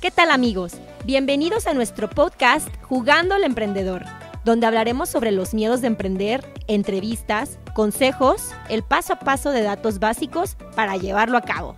¿Qué 0.00 0.12
tal 0.12 0.30
amigos? 0.30 0.74
Bienvenidos 1.04 1.66
a 1.66 1.74
nuestro 1.74 2.08
podcast 2.08 2.68
Jugando 2.82 3.34
al 3.34 3.42
Emprendedor, 3.42 4.04
donde 4.44 4.64
hablaremos 4.68 5.08
sobre 5.08 5.32
los 5.32 5.54
miedos 5.54 5.80
de 5.80 5.88
emprender, 5.88 6.44
entrevistas, 6.68 7.58
consejos, 7.74 8.52
el 8.68 8.84
paso 8.84 9.14
a 9.14 9.18
paso 9.18 9.50
de 9.50 9.62
datos 9.62 9.98
básicos 9.98 10.56
para 10.76 10.96
llevarlo 10.96 11.36
a 11.36 11.42
cabo. 11.42 11.74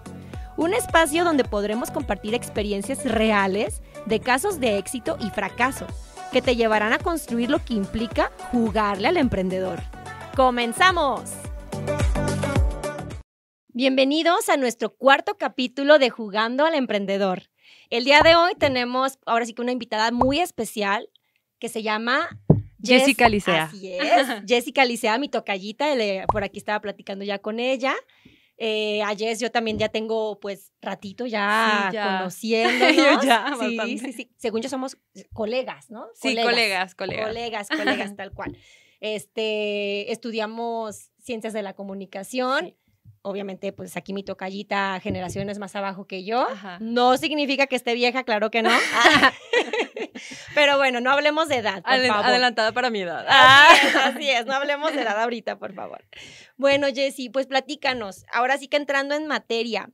Un 0.58 0.74
espacio 0.74 1.24
donde 1.24 1.44
podremos 1.44 1.90
compartir 1.90 2.34
experiencias 2.34 3.06
reales 3.06 3.80
de 4.04 4.20
casos 4.20 4.60
de 4.60 4.76
éxito 4.76 5.16
y 5.18 5.30
fracaso 5.30 5.86
que 6.30 6.42
te 6.42 6.56
llevarán 6.56 6.92
a 6.92 6.98
construir 6.98 7.48
lo 7.48 7.64
que 7.64 7.72
implica 7.72 8.30
jugarle 8.52 9.08
al 9.08 9.16
emprendedor. 9.16 9.80
¡Comenzamos! 10.36 11.30
Bienvenidos 13.72 14.50
a 14.50 14.58
nuestro 14.58 14.94
cuarto 14.94 15.38
capítulo 15.38 15.98
de 15.98 16.10
Jugando 16.10 16.66
al 16.66 16.74
Emprendedor. 16.74 17.49
El 17.90 18.04
día 18.04 18.22
de 18.22 18.36
hoy 18.36 18.52
tenemos 18.54 19.18
ahora 19.26 19.44
sí 19.44 19.52
que 19.52 19.62
una 19.62 19.72
invitada 19.72 20.12
muy 20.12 20.38
especial 20.38 21.10
que 21.58 21.68
se 21.68 21.82
llama 21.82 22.40
Jessica 22.80 23.28
Licea. 23.28 23.64
Así 23.64 23.92
es, 23.92 23.98
Jessica 24.46 24.84
Licea, 24.84 25.18
mi 25.18 25.28
tocallita, 25.28 25.86
por 26.30 26.44
aquí 26.44 26.58
estaba 26.58 26.80
platicando 26.80 27.24
ya 27.24 27.40
con 27.40 27.58
ella. 27.58 27.94
Eh, 28.62 29.02
a 29.02 29.16
Jess 29.16 29.40
yo 29.40 29.50
también 29.50 29.78
ya 29.78 29.88
tengo 29.88 30.38
pues 30.38 30.70
ratito 30.82 31.26
ya, 31.26 31.88
Sí, 31.90 31.94
ya. 31.96 32.04
conociéndonos. 32.18 32.96
Yo 32.96 33.22
ya, 33.22 33.56
sí, 33.58 33.76
bastante. 33.76 33.98
sí, 33.98 34.12
sí. 34.12 34.30
Según 34.36 34.60
yo 34.60 34.68
somos 34.68 34.96
colegas, 35.32 35.90
¿no? 35.90 36.06
Sí, 36.14 36.36
colegas, 36.36 36.94
colegas. 36.94 37.26
Colegas, 37.26 37.68
colegas, 37.68 38.16
tal 38.16 38.32
cual. 38.32 38.56
Este, 39.00 40.12
estudiamos 40.12 41.10
ciencias 41.18 41.54
de 41.54 41.62
la 41.62 41.74
comunicación. 41.74 42.66
Sí. 42.66 42.76
Obviamente, 43.22 43.72
pues 43.72 43.96
aquí 43.98 44.14
mi 44.14 44.22
tocallita, 44.22 44.98
generaciones 45.00 45.58
más 45.58 45.76
abajo 45.76 46.06
que 46.06 46.24
yo. 46.24 46.48
Ajá. 46.50 46.78
No 46.80 47.16
significa 47.18 47.66
que 47.66 47.76
esté 47.76 47.92
vieja, 47.94 48.24
claro 48.24 48.50
que 48.50 48.62
no. 48.62 48.70
Pero 50.54 50.76
bueno, 50.78 51.00
no 51.00 51.10
hablemos 51.10 51.48
de 51.48 51.56
edad, 51.56 51.82
por 51.82 51.92
Adel- 51.92 52.08
favor. 52.08 52.26
Adelantada 52.26 52.72
para 52.72 52.90
mi 52.90 53.00
edad. 53.00 53.24
Así 53.28 53.86
es, 53.86 53.96
así 53.96 54.30
es, 54.30 54.46
no 54.46 54.54
hablemos 54.54 54.92
de 54.92 55.02
edad 55.02 55.20
ahorita, 55.22 55.58
por 55.58 55.74
favor. 55.74 56.02
Bueno, 56.56 56.86
Jessy, 56.94 57.28
pues 57.30 57.46
platícanos. 57.46 58.24
Ahora 58.32 58.58
sí 58.58 58.68
que 58.68 58.76
entrando 58.76 59.14
en 59.14 59.26
materia. 59.26 59.90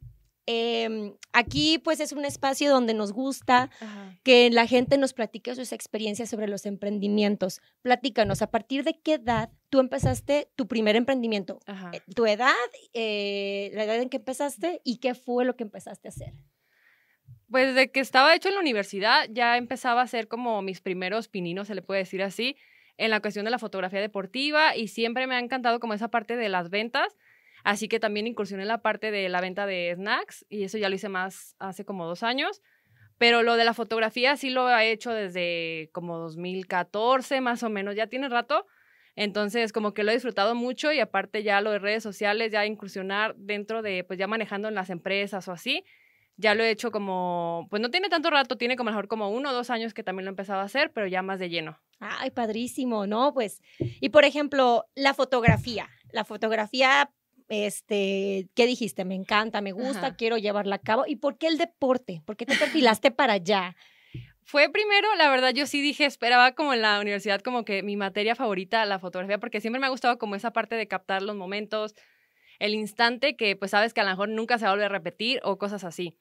Em, 0.47 1.14
aquí 1.33 1.78
pues 1.78 2.00
es 2.00 2.12
un 2.12 2.25
espacio 2.25 2.70
donde 2.70 2.94
nos 2.94 3.12
gusta 3.12 3.70
Ajá. 3.80 4.19
que 4.22 4.50
la 4.50 4.66
gente 4.66 4.98
nos 4.98 5.12
platique 5.12 5.55
sus 5.55 5.72
experiencias 5.72 6.30
sobre 6.30 6.48
los 6.48 6.66
emprendimientos. 6.66 7.61
Platícanos, 7.83 8.42
¿a 8.42 8.50
partir 8.50 8.84
de 8.84 8.98
qué 9.00 9.14
edad 9.14 9.50
tú 9.70 9.80
empezaste 9.80 10.48
tu 10.56 10.67
primer 10.67 10.97
emprendimiento? 10.97 11.61
Ajá. 11.67 11.91
Eh, 11.92 12.00
¿Tu 12.14 12.27
edad, 12.27 12.55
eh, 12.94 13.70
la 13.74 13.84
edad 13.84 14.00
en 14.00 14.08
que 14.08 14.19
empezaste 14.19 14.80
y 14.84 14.98
qué 14.98 15.14
fue 15.14 15.44
lo 15.44 15.56
que 15.56 15.64
empezaste 15.64 16.08
a 16.08 16.11
hacer? 16.11 16.34
Pues 17.50 17.74
de 17.74 17.91
que 17.91 18.00
estaba 18.00 18.34
hecho 18.34 18.48
en 18.48 18.55
la 18.55 18.61
universidad, 18.61 19.28
ya 19.30 19.56
empezaba 19.56 20.00
a 20.00 20.05
hacer 20.05 20.27
como 20.27 20.62
mis 20.62 20.80
primeros 20.80 21.28
pininos, 21.28 21.69
se 21.69 21.74
le 21.74 21.83
puede 21.83 22.00
decir 22.00 22.22
así, 22.22 22.56
en 22.98 23.11
la 23.11 23.20
cuestión 23.20 23.44
de 23.44 23.50
la 23.50 23.58
fotografía 23.58 24.00
deportiva 24.00 24.77
y 24.77 24.89
siempre 24.89 25.27
me 25.27 25.36
ha 25.36 25.39
encantado 25.39 25.80
como 25.80 25.94
esa 25.94 26.08
parte 26.08 26.36
de 26.36 26.48
las 26.48 26.70
ventas. 26.70 27.17
Así 27.67 27.89
que 27.89 27.98
también 27.98 28.28
incursioné 28.28 28.62
en 28.62 28.69
la 28.69 28.81
parte 28.81 29.11
de 29.11 29.28
la 29.28 29.41
venta 29.41 29.67
de 29.67 29.92
snacks 29.97 30.47
y 30.48 30.62
eso 30.62 30.78
ya 30.78 30.89
lo 30.89 30.95
hice 30.95 31.09
más 31.09 31.56
hace 31.59 31.84
como 31.84 32.06
dos 32.06 32.23
años. 32.23 32.62
Pero 33.19 33.42
lo 33.42 33.56
de 33.56 33.64
la 33.64 33.75
fotografía 33.75 34.36
sí 34.36 34.50
lo 34.50 34.70
he 34.70 34.92
hecho 34.92 35.11
desde 35.11 35.91
como 35.91 36.17
2014 36.19 37.41
más 37.41 37.64
o 37.64 37.69
menos, 37.69 37.97
ya 37.97 38.06
tiene 38.06 38.28
rato. 38.28 38.67
Entonces 39.17 39.73
como 39.73 39.95
que 39.95 40.05
lo 40.05 40.12
he 40.12 40.14
disfrutado 40.14 40.55
mucho 40.55 40.92
y 40.92 41.00
aparte 41.00 41.42
ya 41.42 41.61
lo 41.61 41.73
de 41.73 41.81
redes 41.81 42.05
sociales, 42.05 42.53
ya 42.53 42.64
incursionar 42.64 43.34
dentro 43.34 43.83
de, 43.83 44.05
pues 44.05 44.17
ya 44.17 44.28
manejando 44.28 44.69
en 44.69 44.77
las 44.77 44.89
empresas 44.89 45.48
o 45.48 45.53
así, 45.53 45.83
ya 46.36 46.55
lo 46.55 46.62
he 46.62 46.70
hecho 46.70 46.92
como, 46.92 47.67
pues 47.69 47.83
no 47.83 47.91
tiene 47.91 48.08
tanto 48.08 48.30
rato, 48.30 48.56
tiene 48.56 48.77
como 48.77 48.91
mejor 48.91 49.08
como 49.08 49.28
uno 49.30 49.51
o 49.51 49.53
dos 49.53 49.70
años 49.70 49.92
que 49.92 50.05
también 50.05 50.27
lo 50.27 50.30
he 50.30 50.34
empezado 50.34 50.61
a 50.61 50.67
hacer, 50.67 50.92
pero 50.92 51.08
ya 51.08 51.20
más 51.20 51.41
de 51.41 51.48
lleno. 51.48 51.80
Ay, 51.98 52.30
padrísimo, 52.30 53.08
¿no? 53.08 53.34
Pues, 53.34 53.61
y 53.80 54.11
por 54.11 54.25
ejemplo, 54.25 54.84
la 54.95 55.14
fotografía. 55.14 55.89
La 56.12 56.24
fotografía, 56.24 57.11
este, 57.48 58.48
¿qué 58.55 58.67
dijiste? 58.67 59.05
Me 59.05 59.14
encanta, 59.14 59.61
me 59.61 59.73
gusta, 59.73 60.08
Ajá. 60.08 60.17
quiero 60.17 60.39
llevarla 60.39 60.77
a 60.77 60.80
cabo. 60.80 61.05
¿Y 61.07 61.17
por 61.17 61.39
qué 61.39 61.46
el 61.46 61.58
deporte? 61.58 62.23
¿Por 62.24 62.36
qué 62.36 62.46
te 62.46 62.57
perfilaste 62.57 63.11
para 63.11 63.34
allá? 63.34 63.77
Fue 64.42 64.68
primero, 64.70 65.12
la 65.17 65.29
verdad, 65.29 65.52
yo 65.52 65.67
sí 65.67 65.80
dije, 65.80 66.05
esperaba 66.05 66.52
como 66.52 66.73
en 66.73 66.80
la 66.80 67.01
universidad 67.01 67.40
como 67.40 67.64
que 67.64 67.83
mi 67.83 67.96
materia 67.96 68.36
favorita, 68.36 68.85
la 68.85 69.01
fotografía, 69.01 69.39
porque 69.39 69.61
siempre 69.61 69.80
me 69.80 69.86
ha 69.86 69.90
gustado 69.90 70.18
como 70.18 70.36
esa 70.36 70.52
parte 70.52 70.77
de 70.77 70.86
captar 70.86 71.23
los 71.23 71.35
momentos, 71.35 71.95
el 72.61 72.74
instante 72.74 73.36
que 73.36 73.56
pues 73.56 73.73
sabes 73.73 73.92
que 73.92 74.02
a 74.02 74.05
lo 74.05 74.11
mejor 74.11 74.29
nunca 74.29 74.58
se 74.58 74.68
volver 74.68 74.86
a 74.86 74.89
repetir 74.89 75.40
o 75.42 75.58
cosas 75.58 75.83
así. 75.83 76.17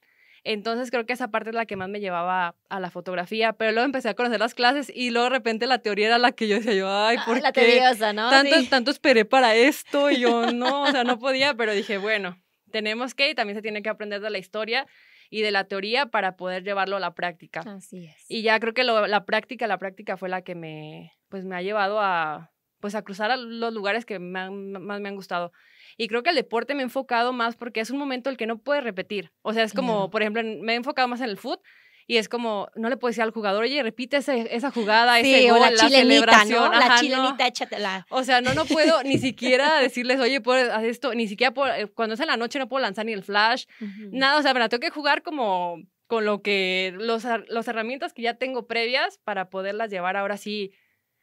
Entonces 0.45 0.91
creo 0.91 1.05
que 1.05 1.13
esa 1.13 1.29
parte 1.31 1.49
es 1.49 1.55
la 1.55 1.65
que 1.65 1.75
más 1.75 1.89
me 1.89 1.99
llevaba 1.99 2.55
a 2.69 2.79
la 2.79 2.91
fotografía, 2.91 3.53
pero 3.53 3.71
luego 3.71 3.85
empecé 3.85 4.09
a 4.09 4.13
conocer 4.13 4.39
las 4.39 4.53
clases 4.53 4.91
y 4.95 5.09
luego 5.09 5.25
de 5.25 5.31
repente 5.31 5.65
la 5.67 5.79
teoría 5.79 6.05
era 6.07 6.17
la 6.19 6.31
que 6.31 6.47
yo 6.47 6.55
decía 6.57 6.73
yo, 6.73 6.87
ay, 6.89 7.17
¿por 7.25 7.37
Ah, 7.37 7.39
la 7.43 7.51
qué? 7.51 7.61
tediosa, 7.61 8.13
¿no? 8.13 8.29
tanto, 8.29 8.55
Sí. 8.59 8.67
tanto 8.69 8.91
esperé 8.91 9.25
para 9.25 9.55
esto 9.55 10.11
y 10.11 10.19
yo 10.19 10.51
no, 10.53 10.83
o 10.83 10.87
sea, 10.91 11.03
no 11.03 11.17
podía, 11.19 11.55
pero 11.55 11.73
dije, 11.73 11.97
bueno, 11.97 12.37
tenemos 12.71 13.15
que 13.15 13.31
y 13.31 13.35
también 13.35 13.57
se 13.57 13.61
tiene 13.63 13.81
que 13.81 13.89
aprender 13.89 14.21
de 14.21 14.29
la 14.29 14.37
historia 14.37 14.85
y 15.31 15.41
de 15.41 15.49
la 15.49 15.63
teoría 15.63 16.05
para 16.05 16.35
poder 16.37 16.63
llevarlo 16.63 16.97
a 16.97 16.99
la 16.99 17.15
práctica. 17.15 17.61
Así 17.61 18.05
es. 18.05 18.25
Y 18.29 18.43
ya 18.43 18.59
creo 18.59 18.73
que 18.75 18.83
lo- 18.83 19.07
la 19.07 19.25
práctica, 19.25 19.65
la 19.65 19.79
práctica 19.79 20.15
fue 20.15 20.29
la 20.29 20.43
que 20.43 20.53
me, 20.53 21.11
pues 21.29 21.43
me 21.43 21.55
ha 21.55 21.63
llevado 21.63 21.99
a, 21.99 22.51
pues 22.85 22.93
a 22.93 23.01
cruzar 23.01 23.31
a 23.31 23.35
los 23.37 23.73
lugares 23.73 24.05
que 24.05 24.19
me 24.19 24.39
han- 24.39 24.71
más 24.73 25.01
me 25.01 25.09
han 25.09 25.15
gustado. 25.15 25.51
Y 25.97 26.07
creo 26.07 26.21
que 26.21 26.29
el 26.29 26.35
deporte 26.35 26.75
me 26.75 26.81
he 26.81 26.83
enfocado 26.83 27.33
más 27.33 27.55
porque 27.55 27.79
es 27.79 27.89
un 27.89 27.97
momento 27.97 28.29
el 28.29 28.37
que 28.37 28.45
no 28.45 28.59
puedes 28.59 28.83
repetir. 28.83 29.31
O 29.41 29.53
sea, 29.53 29.63
es 29.63 29.73
como, 29.73 30.11
por 30.11 30.21
ejemplo, 30.21 30.43
me 30.43 30.73
he 30.73 30.75
enfocado 30.75 31.07
más 31.07 31.19
en 31.21 31.29
el 31.29 31.37
fútbol 31.37 31.61
y 32.05 32.17
es 32.17 32.29
como, 32.29 32.67
no 32.75 32.89
le 32.89 32.97
puedes 32.97 33.15
decir 33.15 33.23
al 33.23 33.31
jugador, 33.31 33.63
oye, 33.63 33.81
repite 33.81 34.17
ese- 34.17 34.55
esa 34.55 34.69
jugada, 34.69 35.19
Sí, 35.21 35.33
ese 35.33 35.51
o 35.51 35.55
gol, 35.55 35.61
la 35.61 35.69
chilenita, 35.87 35.97
celebración. 36.43 36.63
¿no? 36.65 36.69
La 36.69 36.77
Ajá, 36.85 36.89
no. 36.95 36.99
chilenita, 37.01 37.47
échatela. 37.47 38.05
O 38.11 38.23
sea, 38.23 38.41
no, 38.41 38.53
no 38.53 38.65
puedo 38.65 39.01
ni 39.01 39.17
siquiera 39.33 39.79
decirles, 39.79 40.19
oye, 40.19 40.39
puedo 40.41 40.71
hacer 40.71 40.89
esto, 40.91 41.15
ni 41.15 41.27
siquiera 41.27 41.51
puedo- 41.55 41.73
eh, 41.73 41.87
cuando 41.87 42.13
es 42.13 42.19
en 42.19 42.27
la 42.27 42.37
noche 42.37 42.59
no 42.59 42.67
puedo 42.69 42.83
lanzar 42.83 43.05
ni 43.07 43.13
el 43.13 43.23
flash, 43.23 43.65
nada, 44.11 44.37
o 44.37 44.41
sea, 44.43 44.53
me 44.53 44.59
la 44.59 44.69
tengo 44.69 44.81
que 44.81 44.91
jugar 44.91 45.23
como 45.23 45.77
con 46.07 46.23
lo 46.25 46.43
que, 46.43 46.93
los, 46.95 47.23
las 47.47 47.67
herramientas 47.67 48.13
que 48.13 48.21
ya 48.21 48.35
tengo 48.35 48.67
previas 48.67 49.17
para 49.23 49.49
poderlas 49.49 49.89
llevar 49.89 50.15
ahora 50.17 50.37
sí 50.37 50.71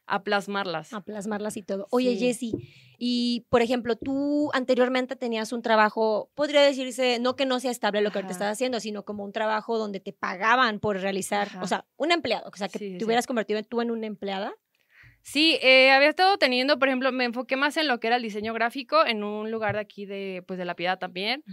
a 0.05 0.23
plasmarlas. 0.23 0.93
A 0.93 1.01
plasmarlas 1.01 1.57
y 1.57 1.63
todo. 1.63 1.87
Oye, 1.91 2.11
Sí. 2.13 2.19
Jessy, 2.19 2.51
y 2.97 3.45
por 3.49 3.61
ejemplo, 3.61 3.95
tú 3.95 4.49
anteriormente 4.53 5.15
tenías 5.15 5.51
un 5.53 5.61
trabajo, 5.61 6.29
podría 6.35 6.61
decirse, 6.61 7.19
no 7.19 7.35
que 7.35 7.45
no 7.45 7.59
sea 7.59 7.71
estable 7.71 8.01
lo 8.01 8.11
que 8.11 8.17
ahorita 8.19 8.33
estás 8.33 8.51
haciendo, 8.51 8.79
sino 8.79 9.03
como 9.03 9.23
un 9.23 9.31
trabajo 9.31 9.77
donde 9.77 9.99
te 9.99 10.13
pagaban 10.13 10.79
por 10.79 10.99
realizar, 10.99 11.47
Ajá. 11.47 11.61
o 11.63 11.67
sea, 11.67 11.85
un 11.97 12.11
empleado, 12.11 12.49
o 12.53 12.55
sea, 12.57 12.67
que 12.69 12.79
Sí, 12.79 12.91
te 12.93 12.99
sí. 12.99 13.05
hubieras 13.05 13.27
convertido 13.27 13.59
en- 13.59 13.65
tú 13.65 13.81
en 13.81 13.91
una 13.91 14.07
empleada. 14.07 14.53
Sí, 15.25 15.57
eh, 15.61 15.89
había 15.91 16.09
estado 16.09 16.37
teniendo, 16.37 16.77
por 16.79 16.89
ejemplo, 16.89 17.09
me 17.13 17.23
enfoqué 17.23 17.55
más 17.55 17.77
en 17.77 17.87
lo 17.87 17.99
que 18.01 18.07
era 18.07 18.17
el 18.17 18.21
diseño 18.23 18.53
gráfico 18.53 19.05
en 19.05 19.23
un 19.23 19.51
lugar 19.51 19.75
de 19.75 19.79
aquí 19.81 20.05
de, 20.05 20.43
pues, 20.45 20.59
de 20.59 20.65
La 20.65 20.75
Piedad 20.75 20.99
también. 20.99 21.45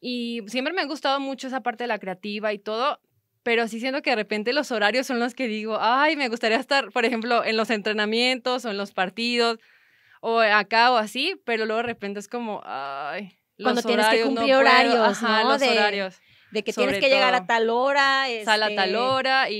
Y 0.00 0.42
siempre 0.46 0.72
me 0.72 0.82
ha 0.82 0.86
gustado 0.86 1.18
mucho 1.18 1.48
esa 1.48 1.60
parte 1.60 1.82
de 1.82 1.88
la 1.88 1.98
creativa 1.98 2.52
y 2.52 2.60
todo, 2.60 3.00
pero 3.48 3.66
sí 3.66 3.80
siento 3.80 4.02
que 4.02 4.10
de 4.10 4.16
repente 4.16 4.52
los 4.52 4.70
horarios 4.72 5.06
son 5.06 5.20
los 5.20 5.32
que 5.32 5.48
digo, 5.48 5.78
ay, 5.80 6.16
me 6.16 6.28
gustaría 6.28 6.58
estar, 6.58 6.90
por 6.90 7.06
ejemplo, 7.06 7.42
en 7.46 7.56
los 7.56 7.70
entrenamientos 7.70 8.66
o 8.66 8.70
en 8.70 8.76
los 8.76 8.92
partidos 8.92 9.58
o 10.20 10.40
acá 10.40 10.92
o 10.92 10.98
así, 10.98 11.40
pero 11.46 11.64
luego 11.64 11.78
de 11.80 11.84
repente 11.88 12.20
es 12.20 12.28
como, 12.28 12.60
ay, 12.66 13.38
los 13.56 13.64
Cuando 13.72 13.82
tienes 13.84 14.06
que 14.08 14.18
no 14.18 14.26
cumplir 14.26 14.48
puedo". 14.48 14.58
horarios, 14.60 15.22
los 15.46 15.60
De- 15.60 15.70
horarios. 15.70 16.20
De 16.50 16.64
que 16.64 16.72
tienes 16.72 16.94
Sobre 16.96 17.06
que 17.06 17.12
llegar 17.14 17.34
a 17.34 17.38
todo. 17.40 17.46
tal 17.48 17.68
hora. 17.70 18.24
Sal 18.44 18.62
a 18.62 18.74
tal 18.74 18.88
este, 18.90 18.96
hora 18.96 19.50
y... 19.50 19.56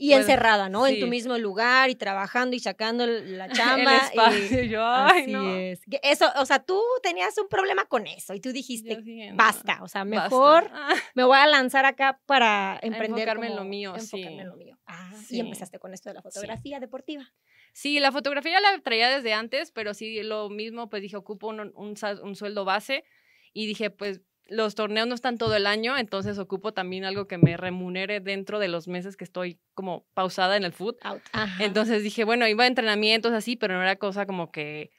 Y, 0.00 0.06
y 0.06 0.08
pues, 0.12 0.20
encerrada, 0.22 0.70
¿no? 0.70 0.86
En 0.86 0.94
tu 0.98 1.04
sí. 1.04 1.10
mismo 1.10 1.36
lugar 1.36 1.90
y 1.90 1.94
trabajando 1.94 2.56
y 2.56 2.60
sacando 2.60 3.04
el- 3.04 3.36
la 3.36 3.44
el 3.46 3.52
chamba. 3.52 3.96
espacio. 3.98 4.62
y- 4.62 4.64
y 4.64 4.68
yo, 4.70 4.82
ay, 4.86 5.22
así 5.24 5.32
no. 5.32 5.54
es. 5.56 5.80
Eso, 6.02 6.26
o 6.36 6.46
sea, 6.46 6.60
tú 6.64 6.80
tenías 7.02 7.36
un 7.36 7.48
problema 7.48 7.84
con 7.84 8.06
eso 8.06 8.32
y 8.32 8.40
tú 8.40 8.50
dijiste, 8.52 8.96
dije, 9.02 9.30
no, 9.32 9.36
basta, 9.36 9.80
o 9.82 9.88
sea, 9.88 10.04
mejor 10.06 10.70
Ah. 10.72 10.94
me 11.14 11.24
voy 11.24 11.36
a 11.36 11.46
lanzar 11.46 11.84
acá 11.84 12.18
para 12.24 12.78
emprender. 12.82 13.18
enfocarme 13.28 13.46
en 13.48 13.52
como- 13.52 13.64
lo 13.64 13.68
mío, 13.68 13.94
enfocarme 13.94 14.26
sí. 14.36 14.38
en 14.40 14.48
lo 14.48 14.56
mío. 14.56 14.78
Ah, 14.86 15.12
y 15.14 15.24
Sí. 15.24 15.40
empezaste 15.40 15.78
con 15.78 15.92
esto 15.92 16.08
de 16.08 16.14
la 16.14 16.22
fotografía 16.22 16.80
deportiva. 16.80 17.30
Sí, 17.74 18.00
la 18.00 18.10
fotografía 18.12 18.58
la 18.60 18.78
traía 18.80 19.10
desde 19.10 19.34
antes, 19.34 19.70
pero 19.72 19.92
sí 19.92 20.22
lo 20.22 20.48
mismo, 20.48 20.88
pues 20.88 21.02
dije, 21.02 21.16
ocupo 21.16 21.48
un, 21.48 21.60
un, 21.60 21.94
un 22.22 22.34
sueldo 22.36 22.64
base 22.64 23.04
y 23.52 23.66
dije, 23.66 23.90
pues 23.90 24.22
los 24.50 24.74
torneos 24.74 25.06
no 25.06 25.14
están 25.14 25.38
todo 25.38 25.54
el 25.54 25.66
año, 25.66 25.96
entonces 25.96 26.38
ocupo 26.38 26.72
también 26.74 27.04
algo 27.04 27.26
que 27.26 27.38
me 27.38 27.56
remunere 27.56 28.20
dentro 28.20 28.58
de 28.58 28.68
los 28.68 28.88
meses 28.88 29.16
que 29.16 29.24
estoy 29.24 29.60
como 29.74 30.04
pausada 30.12 30.56
en 30.56 30.64
el 30.64 30.72
foot. 30.72 30.98
Out. 31.02 31.22
Entonces 31.60 32.02
dije, 32.02 32.24
bueno, 32.24 32.46
iba 32.48 32.64
a 32.64 32.66
entrenamientos 32.66 33.32
así, 33.32 33.56
pero 33.56 33.74
no 33.74 33.82
era 33.82 33.96
cosa 33.96 34.26
como 34.26 34.50
que 34.50 34.90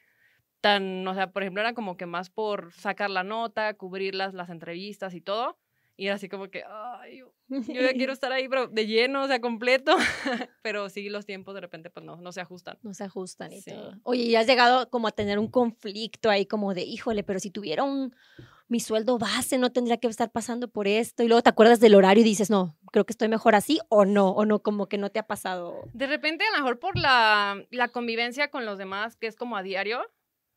tan, 0.62 1.06
o 1.06 1.13
sea, 1.13 1.31
por 1.31 1.44
ejemplo, 1.44 1.62
era 1.62 1.74
como 1.74 1.98
que 1.98 2.06
más 2.06 2.30
por 2.30 2.71
sacar 2.74 3.09
la 3.09 3.24
nota, 3.24 3.74
cubrir 3.74 4.15
las, 4.15 4.33
las 4.33 4.50
entrevistas 4.50 5.13
y 5.13 5.21
todo. 5.21 5.57
Y 5.98 6.08
era 6.08 6.16
así 6.16 6.30
como 6.30 6.50
que, 6.50 6.64
ay, 6.68 7.18
yo, 7.20 7.34
yo 7.50 7.82
ya 7.82 7.94
quiero 7.94 8.14
estar 8.14 8.32
ahí, 8.32 8.48
pero 8.50 8.68
de 8.68 8.88
lleno, 8.88 9.24
o 9.24 9.28
sea, 9.28 9.40
completo. 9.42 9.96
pero 10.64 10.90
sí, 10.90 11.10
los 11.10 11.26
tiempos 11.26 11.54
de 11.54 11.62
repente, 11.62 11.90
pues 11.90 12.06
no, 12.06 12.18
no 12.18 12.32
se 12.32 12.42
ajustan. 12.42 12.78
No 12.82 12.94
se 12.94 13.04
ajustan 13.04 13.52
y 13.54 13.62
Sí. 13.62 13.72
todo. 13.72 13.94
Oye, 14.04 14.24
¿y 14.24 14.36
has 14.36 14.48
llegado 14.48 14.90
como 14.90 15.08
a 15.08 15.12
tener 15.12 15.38
un 15.38 15.48
conflicto 15.48 16.30
ahí 16.30 16.46
como 16.46 16.74
de, 16.74 16.84
híjole, 16.84 17.24
pero 17.24 17.40
si 17.40 17.52
tuviera 17.52 17.84
un, 17.84 18.16
mi 18.68 18.80
sueldo 18.80 19.18
base, 19.20 19.58
no 19.58 19.72
tendría 19.72 19.98
que 19.98 20.08
estar 20.08 20.32
pasando 20.32 20.70
por 20.70 20.88
esto? 20.88 21.24
Y 21.24 21.28
luego 21.28 21.44
te 21.44 21.50
acuerdas 21.50 21.80
del 21.80 21.94
horario 21.94 22.22
y 22.22 22.26
dices, 22.26 22.50
no, 22.50 22.78
creo 22.92 23.06
que 23.06 23.12
estoy 23.12 23.28
mejor 23.28 23.54
así 23.54 23.80
o 23.90 24.06
no, 24.06 24.30
o 24.30 24.46
no, 24.46 24.62
como 24.64 24.88
que 24.88 24.98
no 24.98 25.12
te 25.12 25.20
ha 25.20 25.28
pasado. 25.28 25.84
De 25.94 26.08
repente, 26.08 26.46
a 26.46 26.52
lo 26.58 26.64
mejor 26.64 26.80
por 26.80 26.98
la, 26.98 27.62
la 27.70 27.90
convivencia 27.90 28.50
con 28.50 28.66
los 28.66 28.78
demás, 28.78 29.18
que 29.18 29.28
es 29.28 29.36
como 29.36 29.56
a 29.58 29.62
diario, 29.64 30.02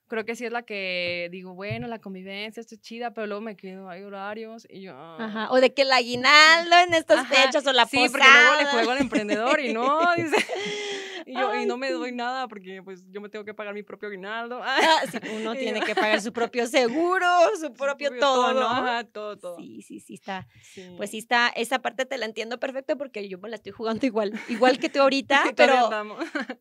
creo 0.09 0.25
que 0.25 0.37
sí 0.37 0.45
es 0.45 0.53
la 0.53 0.63
que 0.63 1.29
digo, 1.31 1.55
bueno, 1.55 1.87
la 1.89 1.99
convivencia, 1.99 2.61
esto 2.61 2.75
es 2.75 2.81
chida, 2.81 3.13
pero 3.13 3.27
luego 3.27 3.41
me 3.43 3.57
quedo, 3.57 3.89
hay 3.89 4.03
horarios 4.03 4.67
y 4.71 4.83
yo... 4.83 4.93
ah. 4.95 5.17
Ajá. 5.21 5.51
O 5.51 5.61
de 5.61 5.73
que 5.73 5.83
el 5.83 5.93
aguinaldo 5.93 6.77
en 6.87 6.95
estas 6.95 7.21
Ajá, 7.21 7.35
fechas 7.35 7.67
o 7.67 7.73
la 7.73 7.87
Sí, 7.87 7.97
posada. 7.97 8.11
porque 8.13 8.27
luego 8.29 8.57
le 8.63 8.67
juego 8.67 8.91
al 8.93 8.99
emprendedor 8.99 9.61
y 9.61 9.73
no, 9.73 10.01
dice. 10.17 10.37
Y 11.35 11.41
yo, 11.41 11.53
y 11.53 11.59
Ay, 11.59 11.67
no 11.67 11.77
me 11.77 11.91
doy 11.91 12.13
nada 12.13 12.47
porque 12.47 12.81
pues 12.83 13.05
yo 13.11 13.21
me 13.21 13.29
tengo 13.29 13.45
que 13.45 13.55
pagar 13.55 13.75
mi 13.75 13.83
propio 13.83 14.09
aguinaldo. 14.09 14.61
Ah, 14.87 15.03
sí, 15.11 15.19
uno 15.35 15.55
tiene 15.55 15.81
que 15.81 15.95
pagar 15.95 16.21
su 16.21 16.33
propio 16.33 16.67
seguro, 16.69 17.27
su 17.59 17.73
propio 17.73 18.11
Propio 18.11 18.21
todo, 18.21 18.55
¿no? 18.55 18.67
Ajá, 18.69 19.05
todo, 19.05 19.39
todo. 19.39 19.57
Sí, 19.57 19.83
sí, 19.83 20.01
sí 20.01 20.15
está. 20.15 20.47
Sí. 20.63 20.93
Pues 20.97 21.11
sí 21.11 21.19
está, 21.19 21.49
esa 21.49 21.81
parte 21.81 22.05
te 22.07 22.19
la 22.19 22.27
entiendo 22.27 22.61
perfecto 22.61 22.97
porque 22.97 23.29
yo 23.29 23.39
me 23.39 23.49
la 23.49 23.57
estoy 23.57 23.73
jugando 23.73 24.05
igual, 24.07 24.33
igual 24.49 24.79
que 24.79 24.89
tú 24.89 25.01
ahorita, 25.01 25.43
pero, 25.57 25.91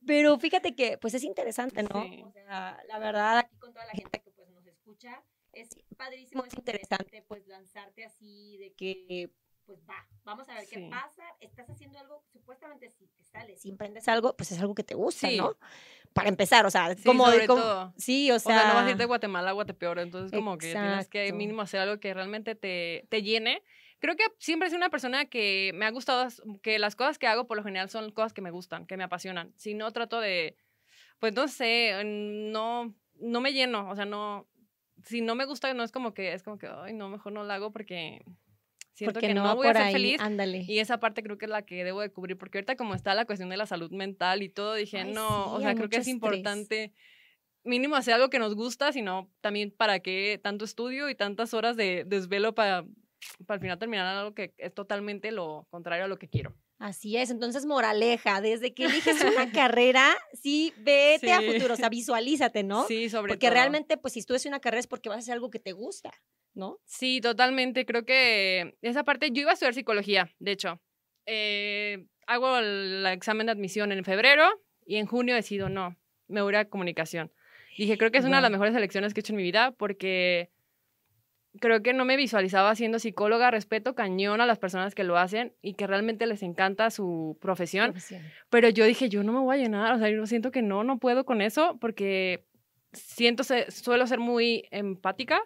pero 0.06 0.40
fíjate 0.40 0.76
que 0.76 0.98
pues 0.98 1.14
es 1.14 1.24
interesante, 1.24 1.84
¿no? 1.84 2.04
Sí. 2.04 2.24
O 2.24 2.32
sea, 2.32 2.80
la 2.88 3.00
verdad 3.00 3.40
aquí 3.40 3.56
con 3.58 3.74
toda 3.74 3.86
la 3.86 3.94
gente 3.94 4.22
que 4.22 4.32
pues 4.32 4.50
nos 4.50 4.66
escucha, 4.66 5.22
es 5.52 5.70
padrísimo, 5.98 6.46
es 6.46 6.54
interesante 6.54 7.24
pues 7.28 7.46
lanzarte 7.48 8.06
así 8.06 8.58
de 8.58 8.74
que 8.74 9.32
pues 9.66 9.80
va, 9.90 10.06
vamos 10.24 10.48
a 10.50 10.56
ver 10.56 10.66
qué 10.70 10.88
pasa, 10.90 11.24
estás 11.40 11.70
haciendo 11.70 11.98
algo, 12.00 12.22
supuestamente 12.32 12.90
si 12.90 13.08
te 13.08 13.24
sales, 13.24 13.62
si 13.62 13.70
emprendes 13.70 14.08
algo, 14.08 14.36
pues 14.36 14.52
es 14.52 14.60
algo 14.60 14.76
que 14.76 14.84
te 14.84 14.96
gusta, 14.96 15.28
Sí. 15.30 15.38
¿no? 15.38 15.56
Para 16.14 16.30
empezar, 16.30 16.66
o 16.66 16.70
sea, 16.70 16.94
Sí, 16.96 17.04
como, 17.04 17.26
sobre 17.26 17.48
como- 17.48 17.62
todo. 17.62 17.94
sí, 17.98 18.30
o 18.32 18.36
O 18.36 18.40
sea, 18.40 18.60
sea, 18.60 18.68
no 18.70 18.74
vas 18.76 18.86
a 18.88 18.92
ir 18.92 18.98
de 18.98 19.06
Guatemala 19.06 19.50
a 19.50 19.54
Guatepeor, 19.54 20.00
entonces 20.00 20.32
como 20.38 20.58
que 20.58 20.72
tienes 20.72 21.08
que 21.08 21.24
Exacto. 21.24 21.38
mínimo 21.38 21.62
hacer 21.62 21.80
algo 21.80 22.00
que 22.00 22.14
realmente 22.14 22.56
te, 22.56 23.06
te 23.10 23.24
llene. 23.24 23.64
Creo 24.00 24.16
que 24.18 24.26
siempre 24.38 24.68
sido 24.70 24.78
una 24.78 24.90
persona 24.90 25.26
que 25.26 25.72
me 25.76 25.86
ha 25.86 25.92
gustado, 25.92 26.28
que 26.62 26.78
las 26.78 26.96
cosas 26.96 27.18
que 27.18 27.26
hago 27.28 27.48
por 27.48 27.56
lo 27.58 27.64
general 27.64 27.90
son 27.90 28.12
cosas 28.12 28.34
que 28.34 28.42
me 28.42 28.52
gustan, 28.52 28.86
que 28.86 28.98
me 28.98 29.04
apasionan. 29.06 29.54
Si 29.56 29.74
no 29.74 29.92
trato 29.92 30.20
de, 30.20 30.58
pues 31.20 31.34
no 31.34 31.48
sé, 31.48 32.02
no, 32.04 32.94
no 33.16 33.42
me 33.42 33.54
lleno, 33.54 33.90
o 33.90 33.96
sea, 33.96 34.06
no, 34.06 34.46
si 35.06 35.22
no 35.22 35.36
me 35.36 35.46
gusta, 35.46 35.74
no 35.74 35.84
es 35.84 35.92
como 35.92 36.14
que, 36.14 36.34
es 36.34 36.44
como 36.44 36.58
que, 36.58 36.68
ay, 36.68 36.94
no, 36.94 37.08
mejor 37.10 37.32
no 37.32 37.44
lo 37.46 37.54
hago 37.54 37.72
porque 37.72 38.24
siento 38.94 39.14
porque 39.14 39.28
que 39.28 39.34
no, 39.34 39.44
no, 39.44 39.56
voy 39.56 39.68
a 39.68 39.74
ser 39.74 39.82
ahí, 39.84 39.94
feliz. 39.94 40.20
ándale. 40.20 40.66
Y 40.68 40.80
esa 40.80 41.00
parte 41.00 41.24
creo 41.24 41.38
que 41.38 41.46
es 41.46 41.52
la 41.52 41.64
que 41.64 41.84
debo 41.84 42.02
de 42.02 42.12
cubrir, 42.12 42.38
porque 42.38 42.58
ahorita 42.60 42.76
como 42.76 42.96
está 42.96 43.14
la 43.14 43.26
cuestión 43.26 43.50
de 43.50 43.58
la 43.58 43.66
salud 43.66 43.92
mental 43.92 44.42
y 44.44 44.50
todo, 44.50 44.74
dije, 44.76 45.00
Ay, 45.00 45.12
no, 45.14 45.54
o 45.54 45.60
sea, 45.62 45.76
creo 45.76 45.90
que 45.90 45.98
es 45.98 46.08
estrés. 46.08 46.14
importante 46.16 46.94
mínimo 47.64 47.96
hacer 47.96 48.14
algo 48.14 48.30
que 48.30 48.40
nos 48.40 48.56
gusta, 48.56 48.92
sino 48.92 49.32
también 49.42 49.72
para 49.72 50.00
qué 50.00 50.40
tanto 50.44 50.66
estudio 50.66 51.10
y 51.10 51.16
tantas 51.16 51.54
horas 51.54 51.78
de 51.78 52.04
desvelo 52.06 52.54
para, 52.54 52.84
para 53.46 53.56
al 53.56 53.62
final 53.62 53.80
terminar 53.80 54.06
algo 54.06 54.34
que 54.34 54.54
es 54.58 54.74
totalmente 54.74 55.32
lo 55.32 55.66
contrario 55.70 56.06
a 56.06 56.08
lo 56.08 56.18
que 56.18 56.28
quiero. 56.28 56.54
Así 56.80 57.16
es, 57.16 57.30
entonces 57.30 57.66
moraleja, 57.66 58.42
desde 58.42 58.74
que 58.74 58.86
eliges 58.86 59.24
una 59.24 59.50
carrera, 59.54 60.14
sí, 60.34 60.74
vete 60.80 61.32
a 61.32 61.42
futuro, 61.42 61.76
o 61.76 61.78
sea, 61.78 61.88
visualízate, 61.88 62.64
¿no? 62.64 62.86
Sí, 62.88 63.10
sobre 63.10 63.30
porque 63.30 63.48
todo. 63.48 63.54
realmente, 63.54 63.96
pues 63.96 64.14
si 64.14 64.20
estudias 64.20 64.46
una 64.46 64.60
carrera 64.60 64.82
es 64.82 64.88
porque 64.88 65.08
vas 65.08 65.18
a 65.18 65.20
hacer 65.20 65.34
algo 65.34 65.50
que 65.50 65.60
te 65.60 65.72
gusta, 65.72 66.12
¿no? 66.54 66.80
Sí, 66.86 67.22
totalmente. 67.22 67.86
Creo 67.86 68.06
que 68.06 68.76
esa 68.82 69.04
parte, 69.04 69.32
yo 69.32 69.42
iba 69.42 69.52
a 69.52 69.54
estudiar 69.54 69.74
psicología, 69.74 70.30
de 70.40 70.52
hecho. 70.52 70.80
Eh, 71.26 72.06
hago 72.28 72.58
el 72.58 73.06
examen 73.08 73.48
de 73.48 73.54
admisión 73.54 73.92
en 73.92 74.04
febrero 74.04 74.44
y 74.86 74.98
en 74.98 75.06
junio 75.06 75.36
decido, 75.36 75.70
no, 75.70 75.96
me 76.28 76.42
voy 76.42 76.56
a 76.56 76.70
comunicación. 76.70 77.32
Dije, 77.78 77.98
creo 77.98 78.12
que 78.12 78.20
es 78.20 78.26
una 78.26 78.38
de 78.38 78.44
las 78.44 78.52
mejores 78.52 78.76
elecciones 78.76 79.14
que 79.14 79.20
he 79.20 79.22
hecho 79.22 79.34
en 79.34 79.38
mi 79.38 79.44
vida 79.44 79.72
porque 79.72 80.52
creo 81.60 81.82
que 81.82 81.94
no 81.94 82.06
me 82.06 82.18
visualizaba 82.18 82.76
siendo 82.76 83.00
psicóloga. 83.00 83.50
Respeto 83.52 83.96
cañón 83.96 84.42
a 84.42 84.46
las 84.46 84.60
personas 84.60 84.94
que 84.94 85.04
lo 85.04 85.18
hacen 85.18 85.54
y 85.62 85.74
que 85.74 85.88
realmente 85.88 86.28
les 86.28 86.44
encanta 86.44 86.92
su 86.92 87.38
profesión. 87.42 87.92
Profesión. 87.92 88.22
Pero 88.50 88.70
yo 88.70 88.86
dije, 88.86 89.10
yo 89.10 89.24
no 89.24 89.34
me 89.34 89.40
voy 89.40 89.56
a 89.58 89.60
llenar, 89.60 89.94
o 89.94 89.98
sea, 89.98 90.10
yo 90.10 90.26
siento 90.28 90.52
que 90.52 90.62
no, 90.62 90.84
no 90.84 91.00
puedo 91.00 91.26
con 91.26 91.42
eso 91.42 91.78
porque 91.80 92.46
siento, 92.92 93.44
suelo 93.44 94.06
ser 94.06 94.20
muy 94.20 94.68
empática 94.70 95.42